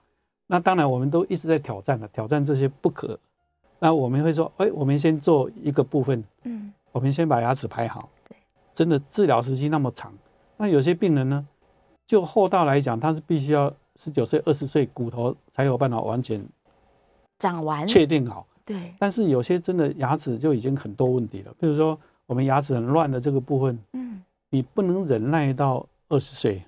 [0.48, 3.16] 那当然我们都一直在挑战了，挑战这些不可。
[3.78, 8.08] 那我们会说，哎，我们先做一个部分，嗯，我们先把牙齿排好。
[8.28, 8.36] 对，
[8.74, 10.12] 真的治疗时期那么长，
[10.56, 11.46] 那有些病人呢，
[12.04, 13.72] 就戽斗来讲，他是必须要。
[14.00, 16.40] 十九岁、二十岁，骨头才有办法完全
[17.36, 18.46] 长完，确定好。
[18.64, 21.52] 对，但是有些真的牙齿就已经很多问题了。
[21.58, 26.62] 比如说，我们牙齿很乱的这个部分，嗯，你不能忍耐到二十岁。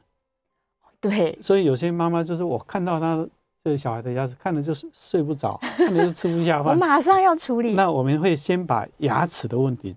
[1.00, 3.14] 对，所以有些妈妈就是我看到她
[3.62, 6.72] 这个小孩的牙齿，看着就是睡不着， 看着就吃不下饭。
[6.72, 7.74] 我马上要处理。
[7.74, 9.94] 那我们会先把牙齿的问题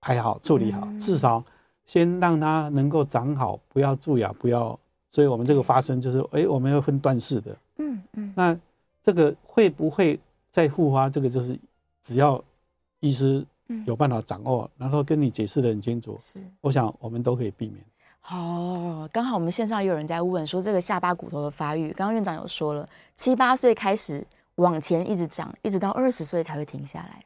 [0.00, 1.44] 排好、处理好，嗯、至少
[1.84, 4.78] 先让它能够长好，不要蛀牙，不要。
[5.12, 8.32] 所以，我们这个发生就是，哎，我们要分段式的，嗯嗯。
[8.36, 8.58] 那
[9.02, 10.18] 这个会不会
[10.50, 11.08] 再复发？
[11.08, 11.58] 这个就是
[12.02, 12.42] 只要
[13.00, 13.42] 医师
[13.84, 17.84] 有办法掌握，然后跟你解释的很清楚，是，我想我们都可以避免。
[18.28, 24.26] 哦，刚好我们线上有人在问说，这个下巴骨头的发育，刚刚院长有说了，七八岁开始
[24.56, 27.22] 往前一直长，一直到二十岁才会停下来。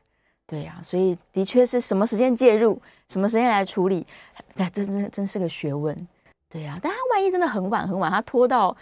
[0.47, 4.07] 对呀，所以的确是什么时间介入，什么时间来处理，
[4.55, 5.97] 这真真真是个学问。
[6.49, 8.77] 对呀，但他万一真的很晚很晚，他拖到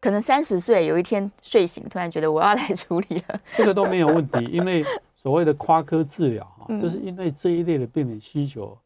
[0.00, 4.84] 可能三十岁，有一天睡醒，突然觉得我要来处理了，这个都没有问题，因为
[5.20, 8.78] 所谓的跨科治疗哈，就是因为这一类的病人需求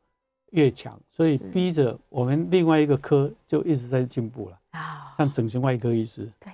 [0.52, 6.50] 越强，所以逼着我们另外一个科就一直在进步了啊，像整形外科医师，对，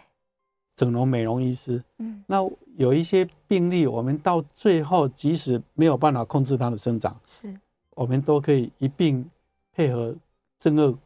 [0.75, 2.39] 整容美容医师，嗯，那
[2.77, 7.55] 有一些病例，我们到最后即使没有办法控制它的生长，是，
[7.95, 9.25] 我们都可以一并
[9.73, 10.13] 配合
[10.59, 10.99] 正颌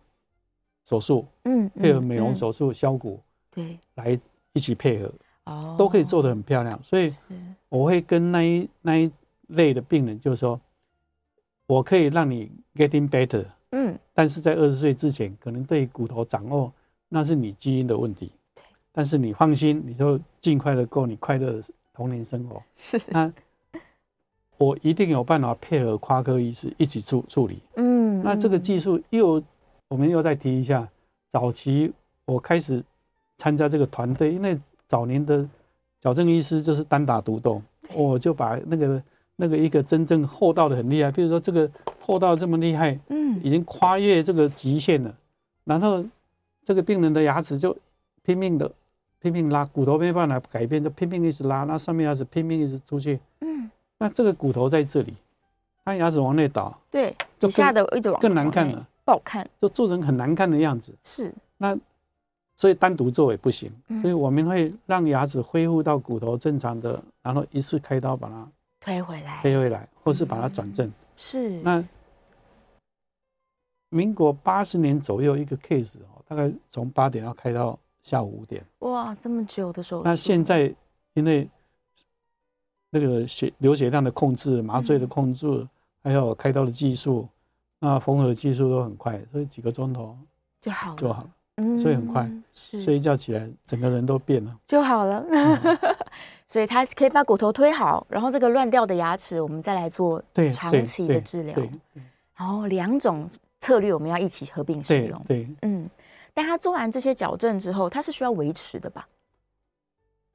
[0.86, 4.18] 手术，嗯，配合美容手术削骨，对，来
[4.54, 5.12] 一起配合，
[5.44, 7.10] 哦，都可以做得很漂亮，所以
[7.68, 9.10] 我会跟那一那一
[9.48, 10.60] 类的病人就是说。
[11.68, 16.70] 我可以让你 getting better，嗯，但是在二十岁之前，可能对骨头掌握
[17.08, 18.62] 那是你基因的问题，对。
[18.90, 21.62] 但是你放心，你就尽快的过你快乐的
[21.94, 22.62] 童年生活。
[22.76, 23.00] 是。
[23.06, 23.32] 那
[24.58, 27.62] 我一定有办法配合夸科医师一起处处理。
[27.76, 28.22] 嗯。
[28.22, 29.42] 那这个技术又，
[29.88, 30.86] 我们又再提一下，
[31.30, 31.90] 早期
[32.26, 32.84] 我开始
[33.38, 34.60] 参加这个团队，因为
[34.92, 35.48] 早年的
[36.00, 37.62] 矫正医师就是单打独斗，
[37.94, 39.02] 我就把那个。
[39.36, 45.12] 那个一个真正厚道的很厉害，比如说这个厚道这么厉害，嗯，已经跨越这个极限了。
[45.64, 46.04] 然后
[46.62, 47.76] 这个病人的牙齿就
[48.22, 48.70] 拼命的
[49.20, 55.14] 拼命拉，骨头没办法改变，就拼命一直拉，那上面牙齿拼命一直出去，嗯，那这个骨头在这里，
[55.84, 60.94] 他牙齿往内倒，对，底下的一直往更难看了，不好看，就做成很难看的样子。
[61.02, 61.76] 是，那
[62.62, 68.48] 所以单独做也不行，所以我们会让牙齿恢复到骨头正常的，然后一次开刀把它。
[68.80, 70.88] 推回来，推回来，或是把它转正。
[71.16, 71.60] 是。
[71.62, 71.84] 那
[73.88, 78.64] 民国八十年左右一个 case 哦，大概从八点要开到下午五点。
[78.78, 80.04] 哇，这么久的手术。
[80.04, 80.72] 那现在
[81.14, 81.50] 因为
[82.90, 85.66] 那个血流血量的控制、麻醉的控制，
[86.00, 87.28] 还有开刀的技术，
[87.80, 90.16] 那缝合的技术都很快，所以几个钟头
[90.60, 91.30] 就好了，就好了。
[91.78, 95.24] 所以很快，睡一觉起来，整个人都变了，就好了。
[96.46, 100.22] 所以他可以把骨头推好，然后这个乱掉的牙齿，我们再来做
[100.52, 101.56] 长期的治疗。
[102.36, 103.28] 然后两种
[103.60, 105.22] 策略我们要一起合并使用。
[105.26, 105.88] 对，嗯。
[106.34, 109.06] 但他做完这些矫正之后，他是需要维持的吧？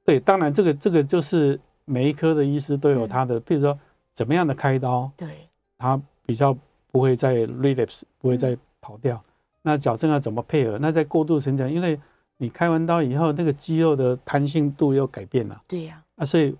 [0.05, 3.77] 对，当然这个这个就是每一科的医师都有他的，譬如说
[4.13, 6.55] 怎么样的开刀，对，他比较
[6.91, 9.19] 不会再 relapse，不会再跑掉。
[9.67, 10.77] 那矫正要怎么配合？
[10.79, 11.99] 那在过度成长，因为
[12.37, 15.61] 你开完刀以后，那个肌肉的弹性度又改变了。
[15.67, 16.01] 对呀。
[16.15, 16.55] 啊，所以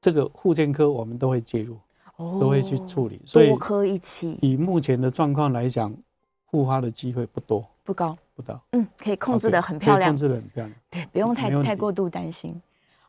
[0.00, 1.76] 这个护健科我们都会介入，
[2.16, 3.20] 哦，都会去处理。
[3.26, 4.38] 所以多科一起。
[4.40, 5.94] 以目前的状况来讲，
[6.50, 8.58] 复发的机会不多，不高，不高。
[8.72, 10.72] 嗯，可以控制的很漂亮，控制的很漂亮。
[10.90, 12.58] 对，不用太太过度担心。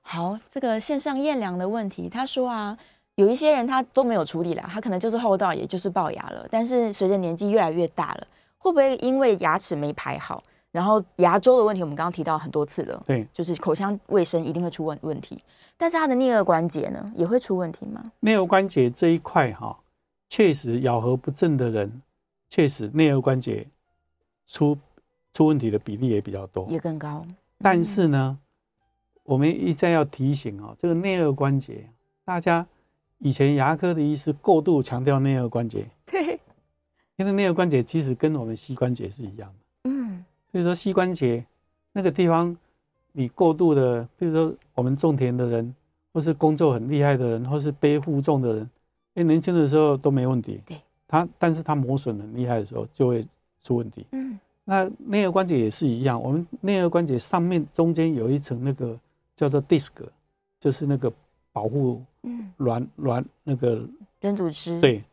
[0.01, 2.77] 好，这个线上验良的问题，他说啊，
[3.15, 8.27] 有一些人他都没有处理了，他可能就是戽斗，也就是龅牙了，但是随着年纪越来越大了。
[8.67, 11.82] 会不会因为牙齿没排好，然后牙周的问题？
[11.82, 15.41] 我们刚刚提到很多次了，对，就是口腔卫生一定会出问问题。
[15.77, 18.03] 但是他的颞颌关节呢，也会出问题吗？
[18.21, 19.80] 颞颌关节这一块哈，
[20.27, 22.01] 确实咬合不正的人，
[22.49, 23.65] 确实颞颌关节
[24.47, 24.77] 出
[25.34, 27.25] 出问题的比例也比较多，也更高。
[27.60, 28.38] 但是呢，
[29.23, 31.89] 我们一再要提醒啊，这个颞颌关节，
[32.25, 32.67] 大家
[33.19, 35.89] 以前牙科的医师过度强调颞颌关节，对。
[37.17, 41.43] 因为颞顎关节其实跟我们膝关节是一样的，嗯，所以说膝关节
[41.91, 42.56] 那个地方，
[43.12, 45.73] 你过度的，比如说我们种田的人，
[46.13, 48.69] 或是工作很厉害的人，或是背负重的人，
[49.15, 53.27] 哎，年轻的时候都没问题，对，他，但是他磨损很厉害的时候就会
[53.63, 58.95] 出问题，嗯，那颞顎关节也是一样，我们颞顎关节上面中间有一层那个
[59.36, 59.89] 叫做 disc，
[60.60, 61.12] 就是那个
[61.51, 63.84] 保护，嗯，软软那个
[64.21, 65.03] 软组织，对。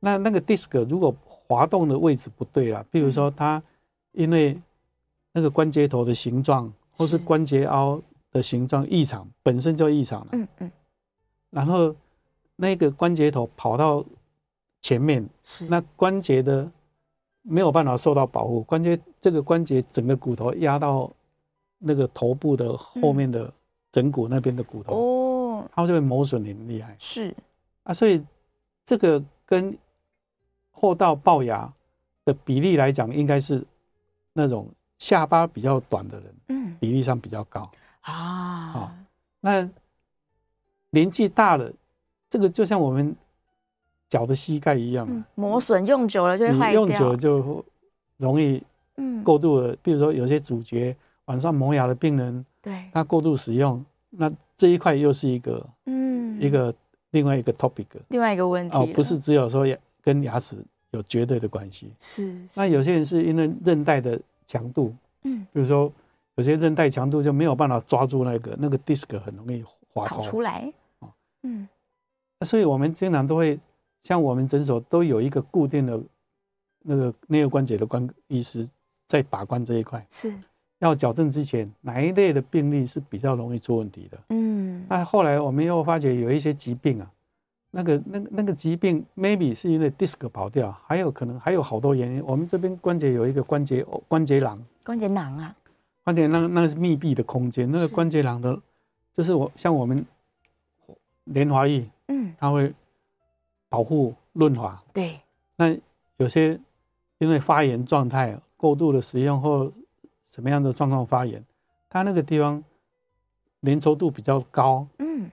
[0.00, 3.62] 那那个 disc 如果滑动的位置不对了，比如说它
[4.12, 4.60] 因为
[5.32, 10.28] 那个关节头的形状或是关节凹的形状异常，本身就异常了。
[10.32, 10.70] 嗯嗯。
[11.50, 11.94] 然后
[12.56, 14.04] 那个关节头跑到
[14.80, 16.70] 前面，是那关节的
[17.42, 21.10] 没有办法受到保护，关节这个关节整个骨头压到
[21.78, 23.52] 那个头部的后面的
[23.90, 26.94] 枕骨那边的骨头，哦，它就会磨损很厉害。
[26.98, 27.34] 是
[27.84, 28.22] 啊，所以
[28.84, 29.76] 这个跟
[30.78, 31.72] 戽斗齙牙
[32.24, 33.64] 的比例来讲，应该是
[34.32, 37.60] 那种下巴比较短的人，嗯，比例上比较高
[38.02, 38.70] 啊。
[38.72, 38.92] 好，
[39.40, 39.68] 那
[40.90, 41.72] 年纪大了，
[42.28, 43.14] 这个就像我们
[44.08, 47.64] 脚的膝盖一样，磨损用久了就会坏掉，用久了就
[48.16, 48.62] 容易
[48.96, 49.24] 嗯。
[49.24, 49.74] 过度了。
[49.82, 56.40] 比如说有些主角晚上磨牙的病人，对，他过度使用，那这一块又是一个嗯。
[56.40, 56.72] 一个
[57.10, 59.66] 另外一个 topic，另外一个问题哦，不是只有说
[60.02, 60.56] 跟牙齿
[60.92, 62.34] 有绝对的关系，是。
[62.56, 65.92] 那有些人是因为韧带的强度，嗯，比如说
[66.36, 70.72] 有些韧带强度就没有办法抓住那个那个 disc 很容易滑脱出来，
[71.42, 71.68] 嗯，
[72.44, 73.58] 所以我们经常都会
[74.02, 76.00] 像我们诊所都有一个固定的
[76.82, 78.66] 那个颞顎关节的关医师
[79.06, 80.32] 在把关这一块，是。
[80.78, 87.10] 要矫正之前哪一类的病例是比较容易出问题的，嗯，那后来我们又发觉有一些疾病啊。
[87.78, 92.20] 那个、那个、那个疾病，maybe 是因为 disc 跑掉，还有可能还有好多原因。
[92.26, 95.54] 我们这边关节有一个关节关节囊，关节囊啊，
[96.02, 98.60] 关节囊那个是密闭的空间，那个关节囊的，
[99.14, 100.04] 就是我像我们
[101.22, 102.74] 莲花液，嗯，它会
[103.68, 105.20] 保护润滑，对。
[105.54, 105.72] 那
[106.16, 106.58] 有些
[107.18, 109.72] 因为发炎状态过度的使用或
[110.26, 111.40] 什么样的状况发炎，
[111.88, 112.60] 它那个地方
[113.62, 115.30] 粘稠度比较高，嗯，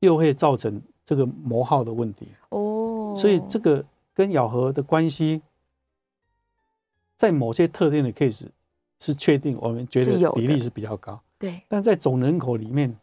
[0.00, 0.78] 又会造成。
[1.04, 3.84] 这个磨耗的问题哦，所以这个
[4.14, 5.42] 跟咬合的关系，
[7.16, 8.46] 在某些特定的 case
[9.00, 11.20] 是确定，我们觉得比例是比较高。
[11.38, 12.96] 对，但在总人口里面，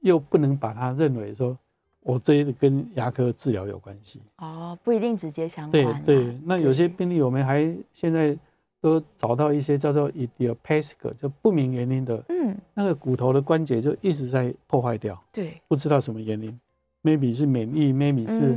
[0.00, 1.56] 又不能把它认为说，
[2.00, 4.22] 我这跟牙科治疗有关系。
[4.38, 6.02] 哦，不一定直接相关。
[6.04, 8.34] 对对，那有些病例我们还现在
[8.80, 15.22] 都找到一些叫做 idiopathic 就不明原因的，嗯，那个骨头的关节就一直在破坏掉。
[15.30, 16.58] 对，不知道什么原因。
[17.04, 18.56] Maybe 是免疫，maybe 是，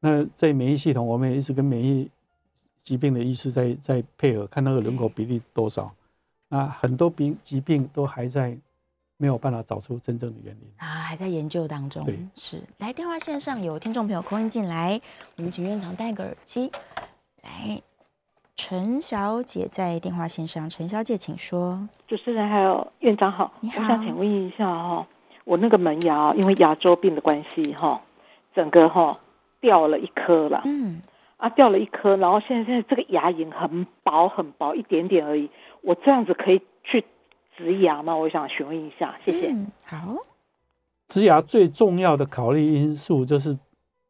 [0.00, 2.10] 那在免疫系统，我们也一直跟免疫
[2.82, 5.90] 疾病的医师在在配合，看那个人口比例多少。
[6.48, 8.58] 那很多病疾病都还在
[9.16, 12.04] 没有办法找出真正的原因啊，还在研究当中。
[12.04, 12.60] 对，是。
[12.78, 15.00] 来电话线上有听众朋友 call in 进来，
[15.36, 16.72] 我们请院长戴个耳机。
[17.42, 17.80] 来，
[18.56, 21.88] 陈小姐在电话线上，陈小姐请说。
[22.08, 25.06] 主持人还有院长好，你好，我想请问一下哈。
[25.44, 28.02] 我那个门牙，因为牙周病的关系，哈，
[28.54, 29.18] 整个哈
[29.60, 31.00] 掉了一颗了，嗯，
[31.38, 35.50] 啊，掉了一颗，然后现在现在这个牙龈很薄很薄，一点点而已。
[35.82, 37.04] 我这样子可以去
[37.56, 38.14] 植牙吗？
[38.14, 39.48] 我想询问一下，谢谢。
[39.48, 40.16] 嗯、好，
[41.08, 43.58] 植牙最重要的考虑因素就是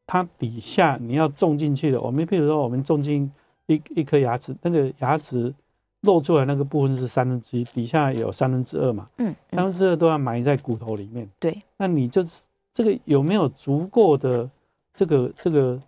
[0.07, 2.01] 它底下你要种进去的。
[2.01, 3.33] 我们譬如说，我们种进
[3.67, 5.55] 一一颗牙齿，那个牙齿。
[6.03, 9.09] 露出来那个部分是三分之一，底下有三分之二嘛？
[9.19, 11.29] 嗯，三分之二都要埋在骨头里面。
[11.39, 14.49] 对，那你就是这个有没有足够的
[14.95, 15.81] 这个这个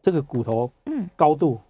[0.00, 1.66] 这个骨头嗯高度嗯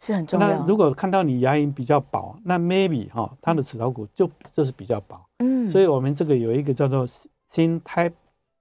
[0.00, 0.48] 是很重要。
[0.48, 5.20] 那如果看到你牙龈比较薄，那 maybe 哈它的齿槽骨就就是比较薄。
[5.38, 7.06] 嗯，所以我们这个有一个叫做
[7.52, 8.12] thin type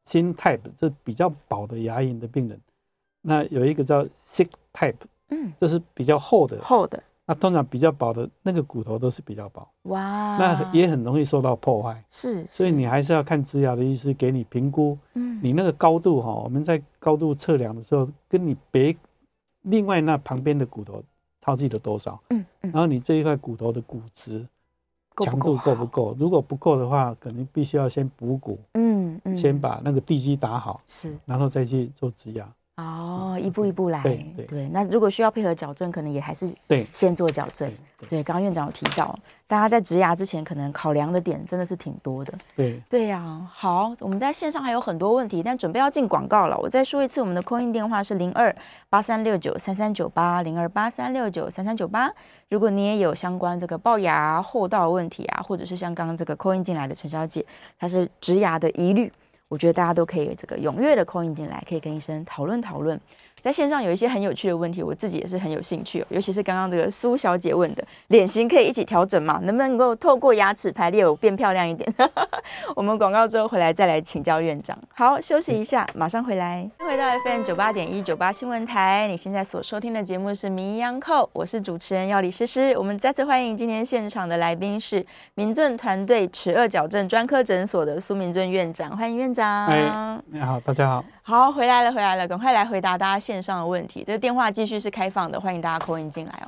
[0.07, 2.61] thin type 这比较薄的牙龈的病人，
[3.21, 4.95] 那有一个叫 thick type，
[5.29, 7.03] 嗯，这是比较厚的厚的。
[7.29, 18.95] 那通常比较薄的那个骨头都是比较薄，哇，那也很容易受到破坏，是，所以你还是要看植牙的医师给你评估，嗯，你那个高度哈，我们在高度测量的时候，跟你别
[19.63, 21.03] 另外那旁边的骨头
[21.41, 24.47] 差距了多少，嗯，然后你这一块骨头的骨质
[25.17, 26.15] 强度够不够？
[26.17, 32.49] 如果不够的话，可能必须要先补骨，嗯嗯，先把那个地基打好，是，然后再去做植牙。
[32.77, 34.69] 哦，一步一步来，对对，对。
[34.69, 37.71] 那如果需要配合矫正，可能也还是对先做矫正。
[38.07, 42.31] 对，刚刚院长有提到，大家在植牙之前，可能考量的点真的是挺多的。
[42.55, 46.55] 对对呀、啊，好，我们在线上还有很多问题，但准备要进广告了。
[46.59, 48.55] 我再说一次，我们的 call in 电话是零二
[48.91, 52.13] 八三六九三三九八零二八三六九三三九八。
[52.51, 57.43] 如果你也有相关这个龅牙后道问题啊，或者是像刚刚这个 call in 进来的陈小姐，
[57.79, 59.11] 她是植牙的疑虑。
[59.49, 62.99] 我觉得大家都可以这个踊跃的 call 进来，可以跟医生讨论讨论。
[63.41, 66.05] 在线上有一些很有趣的问题，我自己也是很有兴趣哦。
[66.09, 69.39] 尤其是刚刚这个苏小姐问的，脸型可以一起调整吗？
[69.43, 71.91] 能不能够透过牙齿排列我变漂亮一点？
[72.75, 74.77] 我们广告之后回来再来请教院长。
[74.95, 76.67] 好，休息一下，马上回来。
[76.79, 82.75] 回到 FM 九八点一九八新闻台，你现在所收听的节目是《名医央叩》，我是主持人药李诗诗。
[82.77, 89.67] 我们再次欢迎今天现场的来宾是民政团队齿颚矫正专科诊所的苏明正院长，欢迎院长。
[89.67, 91.05] 哎，你好，大家好。
[91.21, 94.05] 好，回来了，回来了，赶快来回答大家线上的问题。
[94.05, 96.47] 这个电话继续是开放的，欢迎大家 call in 进来哦。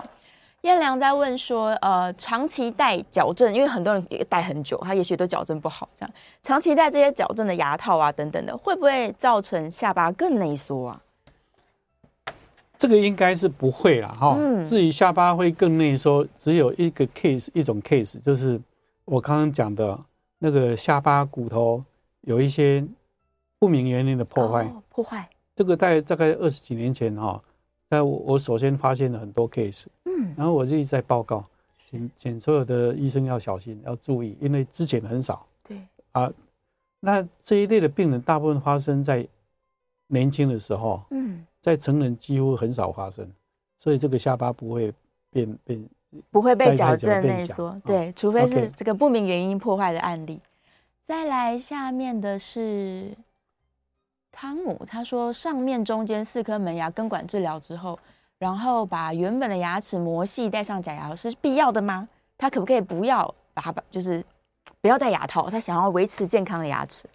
[0.62, 11.02] 燕良在问说，呃，长期戴矫正，因为很多人也戴很久，他也许都矫正不好，这样长期戴这些矫正的牙套啊等等的，会不会造成下巴更内缩啊？
[12.78, 14.38] 这个应该是不会啦，哈。
[14.40, 14.70] 嗯。
[14.70, 18.58] 至于下巴会更内缩，只有一个 case，一种 case 就是
[19.04, 20.00] 我刚刚讲的
[20.38, 21.84] 那个下巴骨头
[22.22, 22.86] 有一些。
[23.62, 25.28] 不明原因的破坏，哦，破坏
[25.60, 27.44] 这个在大概二十几年前哈，
[27.90, 31.44] 在我我首先发现了很多 case，嗯，然后我就一直在报告，
[31.86, 35.78] 请请所有的医生要小心，要注意，因为之前很少，对
[36.14, 36.32] 啊，
[37.02, 39.28] 那这一类的病人大部分发生在
[40.08, 43.30] 年轻的时候，嗯，在成人几乎很少发生，
[43.78, 44.94] 所以这个下巴不会
[45.30, 45.90] 变变
[46.32, 47.78] 不会被矫正内缩。
[47.84, 50.40] 对，除非是这个不明原因破坏的案例。
[51.04, 53.14] 再来下面的是
[54.42, 58.00] 汤姆，他说上面中间四颗门牙根管治疗之后，
[58.38, 62.08] 然后把原本的牙齿磨细，戴上假牙是必要的吗？
[62.38, 64.24] 他可不可以不要把它，就是
[64.80, 65.50] 不要戴牙套？
[65.50, 67.06] 他想要维持健康的牙齿。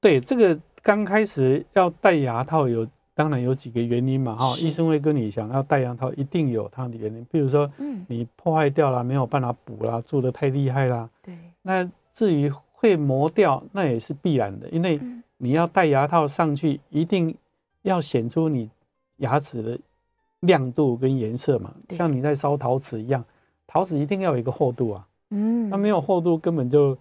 [0.00, 12.48] 对，这个刚开始要戴牙套有，当然有几个原因嘛，哈，医生会跟你想要戴牙套，一定有它的原因，比如说，嗯，你破坏掉了，没有办法补啦，做的太厉害啦，对，那至于。
[12.72, 14.98] 会磨掉，那也是必然的，因为
[15.42, 17.34] 你要戴牙套上去，一定
[17.80, 18.70] 要显出你
[19.16, 19.78] 牙齿的
[20.40, 21.74] 亮度跟颜色嘛。
[21.88, 23.24] 像你在烧陶瓷一样，
[23.66, 26.96] 陶瓷一定要有一个厚度啊，嗯，那没有厚度根本就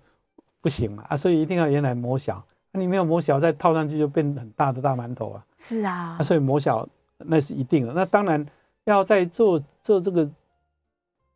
[0.61, 5.45] 不行嘛啊，所以一定要原来磨小，那你没有磨小再套上去就变很大的大馒头啊。
[5.57, 6.87] 是啊，所以磨小
[7.17, 7.91] 那是一定的。
[7.91, 8.45] 那当然
[8.85, 10.29] 要在做做这个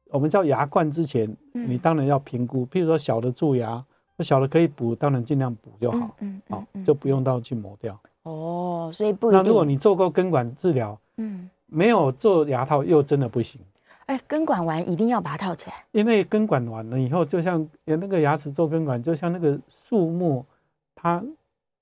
[0.06, 3.84] 我们叫牙冠之前，你当然要评估，譬如说小的蛀牙。
[4.16, 8.00] 那小的可以补，当然尽量补就好，嗯，嗯，好，就不用到去磨掉。
[8.24, 9.32] 哦，所以不。
[9.32, 13.60] 那如果你做过根管治疗，嗯，没有做牙套又真的不行。
[14.06, 15.76] 哎，根管完一定要把它套出来。
[15.92, 20.46] 因为根管完了以后，就像那个牙齿做根管，就像那个树木，
[20.94, 21.24] 它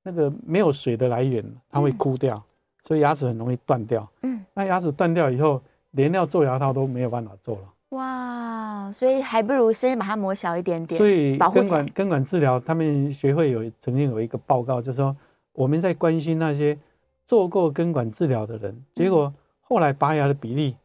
[0.04, 2.42] 那个没有水的来源，它会枯掉，
[2.84, 4.08] 所以牙齿很容易断掉。
[4.22, 5.62] 嗯，那牙齿断掉以后，
[5.92, 7.62] 连要做牙套都没有办法做了。
[7.92, 10.98] 哇，所以还不如先把它磨小一点点。
[10.98, 15.16] 所以根管根管治疗，他们学会有曾经有一个报告，就是说
[15.54, 16.78] 我们在关心那些
[17.26, 20.76] 做过根管治疗的人，结果后来拔牙的比例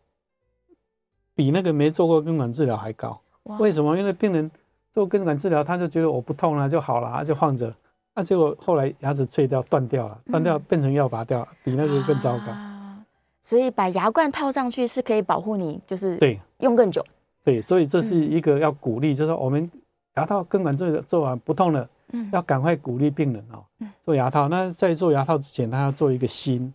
[1.34, 3.20] 比那个没做过根管治疗还高。
[3.60, 3.96] 为什么？
[3.96, 4.50] 因为病人
[4.90, 7.72] 做根管治疗，他就觉得我不痛了就好了，就放着。
[8.16, 12.46] 那结果后来牙齿脆掉断掉了，断掉变成要拔掉，比那个更糟糕。
[13.40, 17.04] 所以把牙冠套上去是可以保护你，就是对用更久。
[17.44, 19.70] 对，所以这是一个要鼓励，就是说我们
[20.16, 23.64] 牙套根管做做完不痛了，嗯，要赶快鼓励病人哦，
[24.02, 24.48] 做牙套。
[24.48, 26.72] 那在做牙套之前，他要做一个新，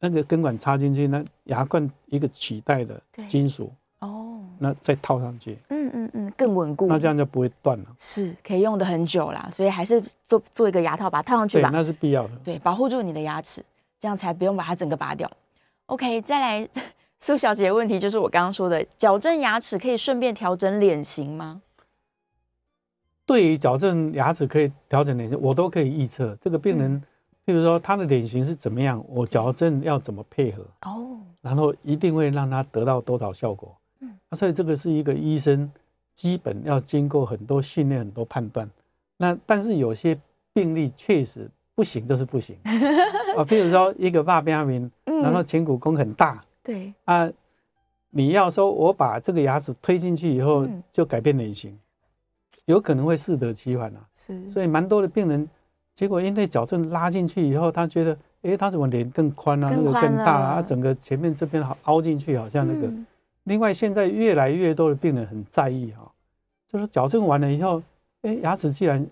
[0.00, 9.48] 那个根管插进去，那牙冠一个取代的金属哦，那再套上去，嗯嗯嗯，更稳固，那这样就不会断了，是可以用的很久啦。
[9.50, 13.64] 所以还是做做一个牙套，把它套上去吧，那是必要的，对，保护住你的牙齿，
[13.98, 15.30] 这样才不用把它整个拔掉。
[15.86, 16.68] OK，再来
[17.20, 21.62] 苏小姐的问题就是我刚刚说的，矫正牙齿可以顺便调整脸型吗？
[23.26, 27.02] 对于矫正牙齿可以调整脸型，我都可以预测这个病人，
[27.44, 33.76] 譬如说他的脸型是怎么样，我矫正要怎么配合哦，然后一定会让他得到多少效果。
[34.00, 35.70] 嗯，所以这个是一个医生
[36.14, 38.68] 基本要经过很多训练、很多判断。
[39.16, 40.18] 那但是有些
[40.52, 41.50] 病例确实。
[41.74, 42.56] 不行就是不行
[43.38, 43.44] 啊！
[43.44, 47.30] 譬如说一个霸边名，然后前骨弓很大，对啊，
[48.10, 51.78] 你要说我把这个牙齿推进去以后就改变脸型，
[52.66, 54.06] 有可能会适得其反啊。
[54.12, 55.48] 是，所以蛮多的病人，
[55.94, 62.92] 结果因为矫正拉进去以后，他觉得，哎，他怎么脸更宽啊，那个更大啊，整个前面这边好凹进去，好像那个。
[63.44, 66.12] 另外，现在越来越多的病人很在意哈，
[66.66, 67.82] 就是矫正完了以后，
[68.20, 69.06] 哎，牙齿既然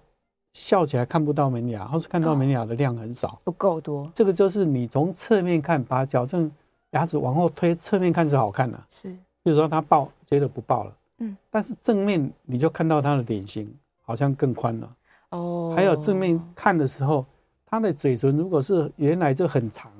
[0.53, 4.13] 笑起来看不到门牙，或是看到门牙的量很少，不够多。
[4.15, 6.53] 这个就是你从侧面看，把矫正
[6.91, 8.79] 牙齿往后推，侧面看是好看的。
[8.89, 9.11] 是，
[9.43, 10.97] 比如说他爆，接着不爆了。
[11.19, 11.37] 嗯。
[11.51, 13.73] 但是正面你就看到他的脸型
[14.03, 14.97] 好像更宽了。
[15.31, 15.73] 哦。
[15.77, 17.25] 还有正面看的时候，
[17.65, 19.91] 他的嘴唇如果是原来就很长，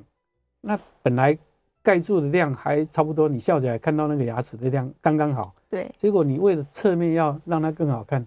[0.61, 1.37] 那本来
[1.83, 5.55] 盖住的量还差不多，你笑起来看到那个牙齿的量刚刚好。
[5.69, 5.91] 对。
[5.97, 8.27] 结果你为了侧面要让它更好看。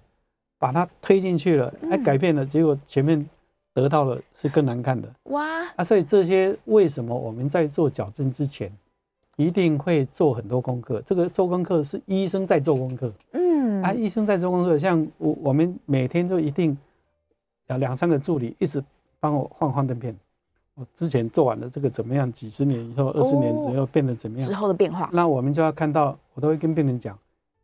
[0.61, 3.25] 把它推进去了，还改变了，结果前面
[3.79, 5.07] 得到了是更难看的。
[5.25, 5.47] 哇！
[5.75, 8.71] 啊，所以这些为什么我们在做矫正之前，
[9.37, 11.01] 一定会做很多功课？
[11.05, 13.11] 这个做功课是医生在做功课。
[13.31, 16.77] 嗯，啊，医生在做功课，像我我们每天就一定
[17.67, 18.83] 要两三个助理一直
[19.19, 20.15] 帮我换幻灯片。
[20.75, 22.31] 我之前做完了这个怎么样？
[22.31, 24.47] 几十年以后，二十年之后变得怎么样？
[24.47, 25.09] 之后的变化。
[25.13, 27.17] 那我们就要看到，我都会跟病人讲，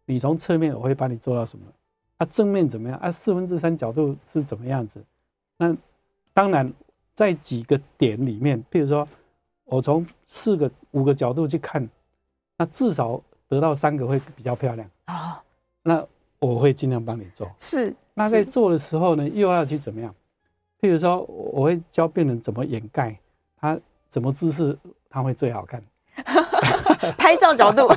[0.06, 1.66] 你从侧面我会帮你做到什么？
[2.18, 2.98] 啊，正面怎么样？
[3.00, 5.02] 啊，四分之三角度是怎么样子？
[5.58, 5.76] 那
[6.36, 6.70] 当然，
[7.14, 9.08] 在几个点里面，譬如说，
[9.64, 11.88] 我从四个、五个角度去看，
[12.58, 15.42] 那至少得到三个会比较漂亮啊。
[15.82, 16.06] 那
[16.40, 17.50] 我会尽量帮你做。
[17.58, 17.96] 是。
[18.14, 20.14] 那在做的时候呢，又要去怎么样？
[20.82, 23.18] 譬如说，我会教病人怎么掩盖，
[23.56, 23.80] 他
[24.10, 24.78] 怎么姿势
[25.10, 25.82] 他会最好看。
[27.18, 27.88] 拍照角度。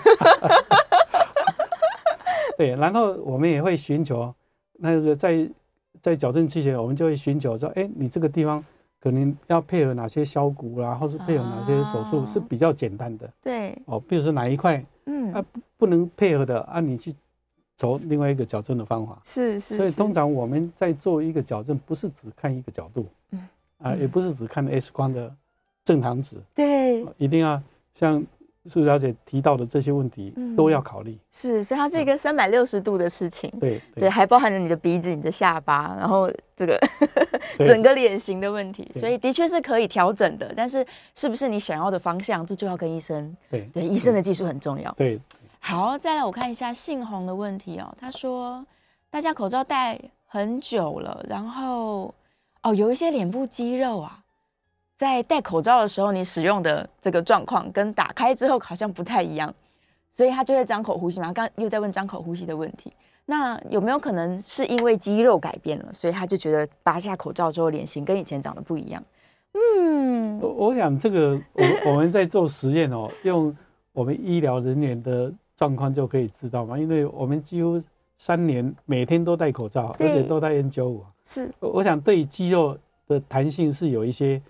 [2.57, 4.33] 对，然后我们也会寻求
[4.75, 5.49] 那个在
[6.01, 8.65] 在矫正期前，我们就会寻求说，哎，你这个地方
[9.01, 13.31] 可能要配合哪些削骨啦，或是配合哪些手术是比较简单的。
[13.43, 14.77] 对，哦，比如说哪一块，
[15.07, 17.15] 嗯，嗯啊不不能配合的啊，你去
[17.77, 19.21] 走另外一个矫正的方法。
[19.25, 19.77] 是是。
[19.77, 25.35] 所以通常我们在做一个矫正，不是只看一个角度，嗯啊，也不是只看 X 光的
[25.85, 28.25] 正常值，对，一定要像。
[28.67, 36.79] 苏小姐提到的这些问题都要考虑，嗯，是，所以它是一个三百六十度的事情，对对，还包含了你的鼻子、你的下巴，然后这个
[37.65, 40.85] 整个脸型的问题，所以的确是可以调整的，但是
[41.15, 45.19] 是不是你想要的方向，这就要跟医生，对对，医生的技术很重要，对。
[45.61, 48.65] 好，再来我看一下姓洪的问题哦，他说
[49.11, 52.15] 大家口罩戴很久了，然后
[52.63, 54.23] 哦有一些脸部肌肉啊。
[54.99, 59.55] 在戴口罩的时候，你使用的这个状况跟打开之后好像不太一样，
[60.11, 61.33] 所以他就会张口呼吸嘛。
[61.33, 62.93] 刚又在问张口呼吸的问题，
[63.25, 69.01] 那有没有可能是因为肌肉改变了，所以他就觉得拔下口罩之后脸型跟以前长得不一样？
[69.55, 73.57] 嗯，我我想这个我我们在做实验哦，用
[73.93, 77.81] 我们医疗人员的状况就可以知道嘛，因为我们几乎
[78.17, 81.03] 三年每天都戴口罩，而且都戴 N95。
[81.25, 82.77] 是，我想对肌肉
[83.07, 84.43] 的弹性是有一些。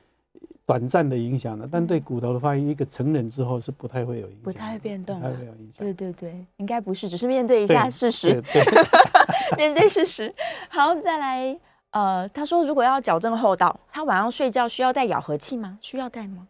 [0.69, 5.79] 短暂的影响了，但对骨头的发育，一个成人之后是不太会有影响，不太会变动，不太会有影响。
[5.79, 8.83] 对对对，应该不是，只是面对一下事实，对对
[9.57, 10.31] 面对事实。
[10.69, 11.59] 好，再来，
[11.93, 15.79] 呃，他说如果要矫正后道，他晚上睡觉需要戴咬合器吗？
[15.81, 16.47] 需要戴吗？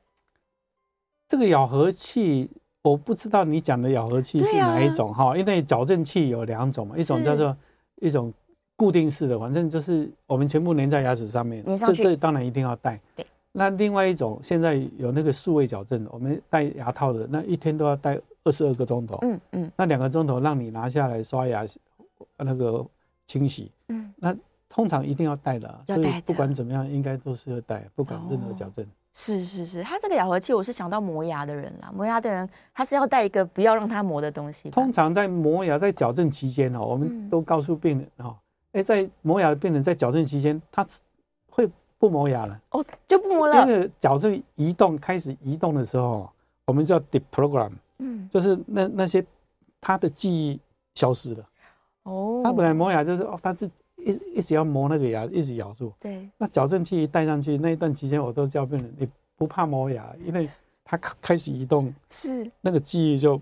[1.29, 2.51] 这个咬合器，
[2.83, 7.57] 我不知道你讲的咬合器是哪一种哈，啊、因为矫正器有两种嘛，一种叫做
[8.01, 8.35] 一种
[8.75, 13.01] 固定式的，反正就是我们全部粘在牙齿上面，粘上去，这这当然一定要戴。
[13.15, 13.25] 对。
[13.59, 19.19] 那另外一种，现在有那个数位矫正，我们戴牙套的，那一天都要戴二十二个钟头。
[19.23, 19.73] 嗯嗯。
[19.77, 21.67] 那两个钟头让你拿下来刷牙，
[22.37, 22.87] 那个
[23.27, 23.73] 清洗。
[23.89, 24.15] 嗯。
[24.17, 24.35] 那
[24.69, 28.87] 通常一定要戴的，所以不管怎么样，应该都是要戴，不管任何矫正。
[29.13, 31.91] 是是是，他这个咬合器，我是想到磨牙的人啦。
[31.93, 34.71] 磨牙的人，他是要戴一个不要让他磨的东西。
[34.71, 38.39] 通常在磨牙在矫正期间哦，我们都告诉病人哈，
[38.73, 40.87] 哎，在磨牙的病人在矫正期间，他
[41.51, 41.69] 会。
[41.99, 43.55] 不磨牙了哦，就不磨了。
[43.55, 46.31] 那个矫正移动开始移动的时候，
[46.65, 49.25] 我们叫 deprogram，嗯，就是那那些
[49.81, 50.61] 他的记忆
[50.95, 51.45] 消失了。
[52.05, 55.93] 哦，他本来磨牙就是哦，他是一一直要磨那个牙，一直咬住。
[55.99, 56.29] 对。
[56.39, 60.49] 那矫正器一戴上去，那一段期间我都教病人，你不怕磨牙，因为
[60.85, 63.41] 他开始移动，是那个记忆就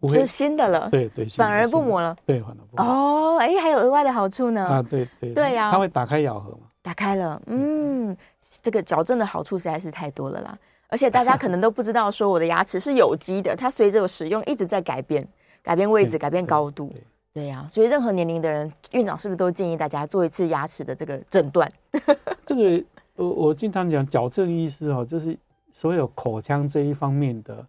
[0.00, 0.90] 不会是新的了。
[0.90, 2.16] 对对，反而不磨了。
[2.26, 2.84] 对，反而不磨。
[2.84, 4.66] 哦，哎，还有额外的好处呢。
[4.66, 6.66] 啊，对对对呀，它会打开咬合嘛。
[6.82, 8.16] 打开了，嗯，
[8.60, 10.58] 这个矫正的好处实在是太多了啦，
[10.88, 15.26] 而且大家可能都不知道，说我的牙齿是有机的，它随着我使用一直在改变，
[15.62, 16.92] 改变位置，改变高度，
[17.32, 21.70] 对呀，所以任何年龄的人，院长是不是都建议大家做一次牙齿的这个诊断？
[22.44, 25.38] 这个我我经常讲，矫正医师哦，就是
[25.72, 27.64] 所有口腔这一方面的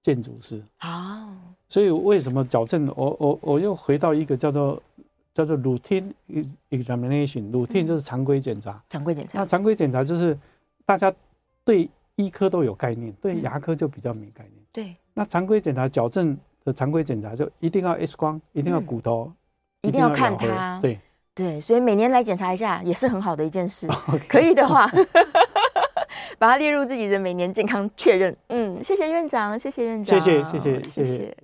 [0.00, 1.28] 建筑师啊，
[1.68, 2.90] 所以为什么矫正？
[2.96, 4.82] 我我我又回到一个叫做。
[5.34, 6.12] 叫做 routine
[6.70, 8.80] examination，routine 就是常规检查。
[8.88, 9.40] 常规检查。
[9.40, 10.38] 那常规检查就是
[10.86, 11.12] 大家
[11.64, 14.64] 对医科都有概念，对牙科就比较没概念。
[14.72, 14.94] 对。
[15.12, 19.32] 那常规检查矫正的常规检查就一定要 X 光，一定要骨头，
[19.82, 20.78] 一定要看它。
[20.80, 20.98] 对
[21.34, 23.88] 对，所以每年来检查一下也是很好的一件事。
[24.28, 24.88] 可以的话，
[26.38, 28.36] 把它列入自己的每年健康确认。
[28.48, 31.36] 嗯，谢谢院长，谢谢院长，谢谢谢谢谢谢。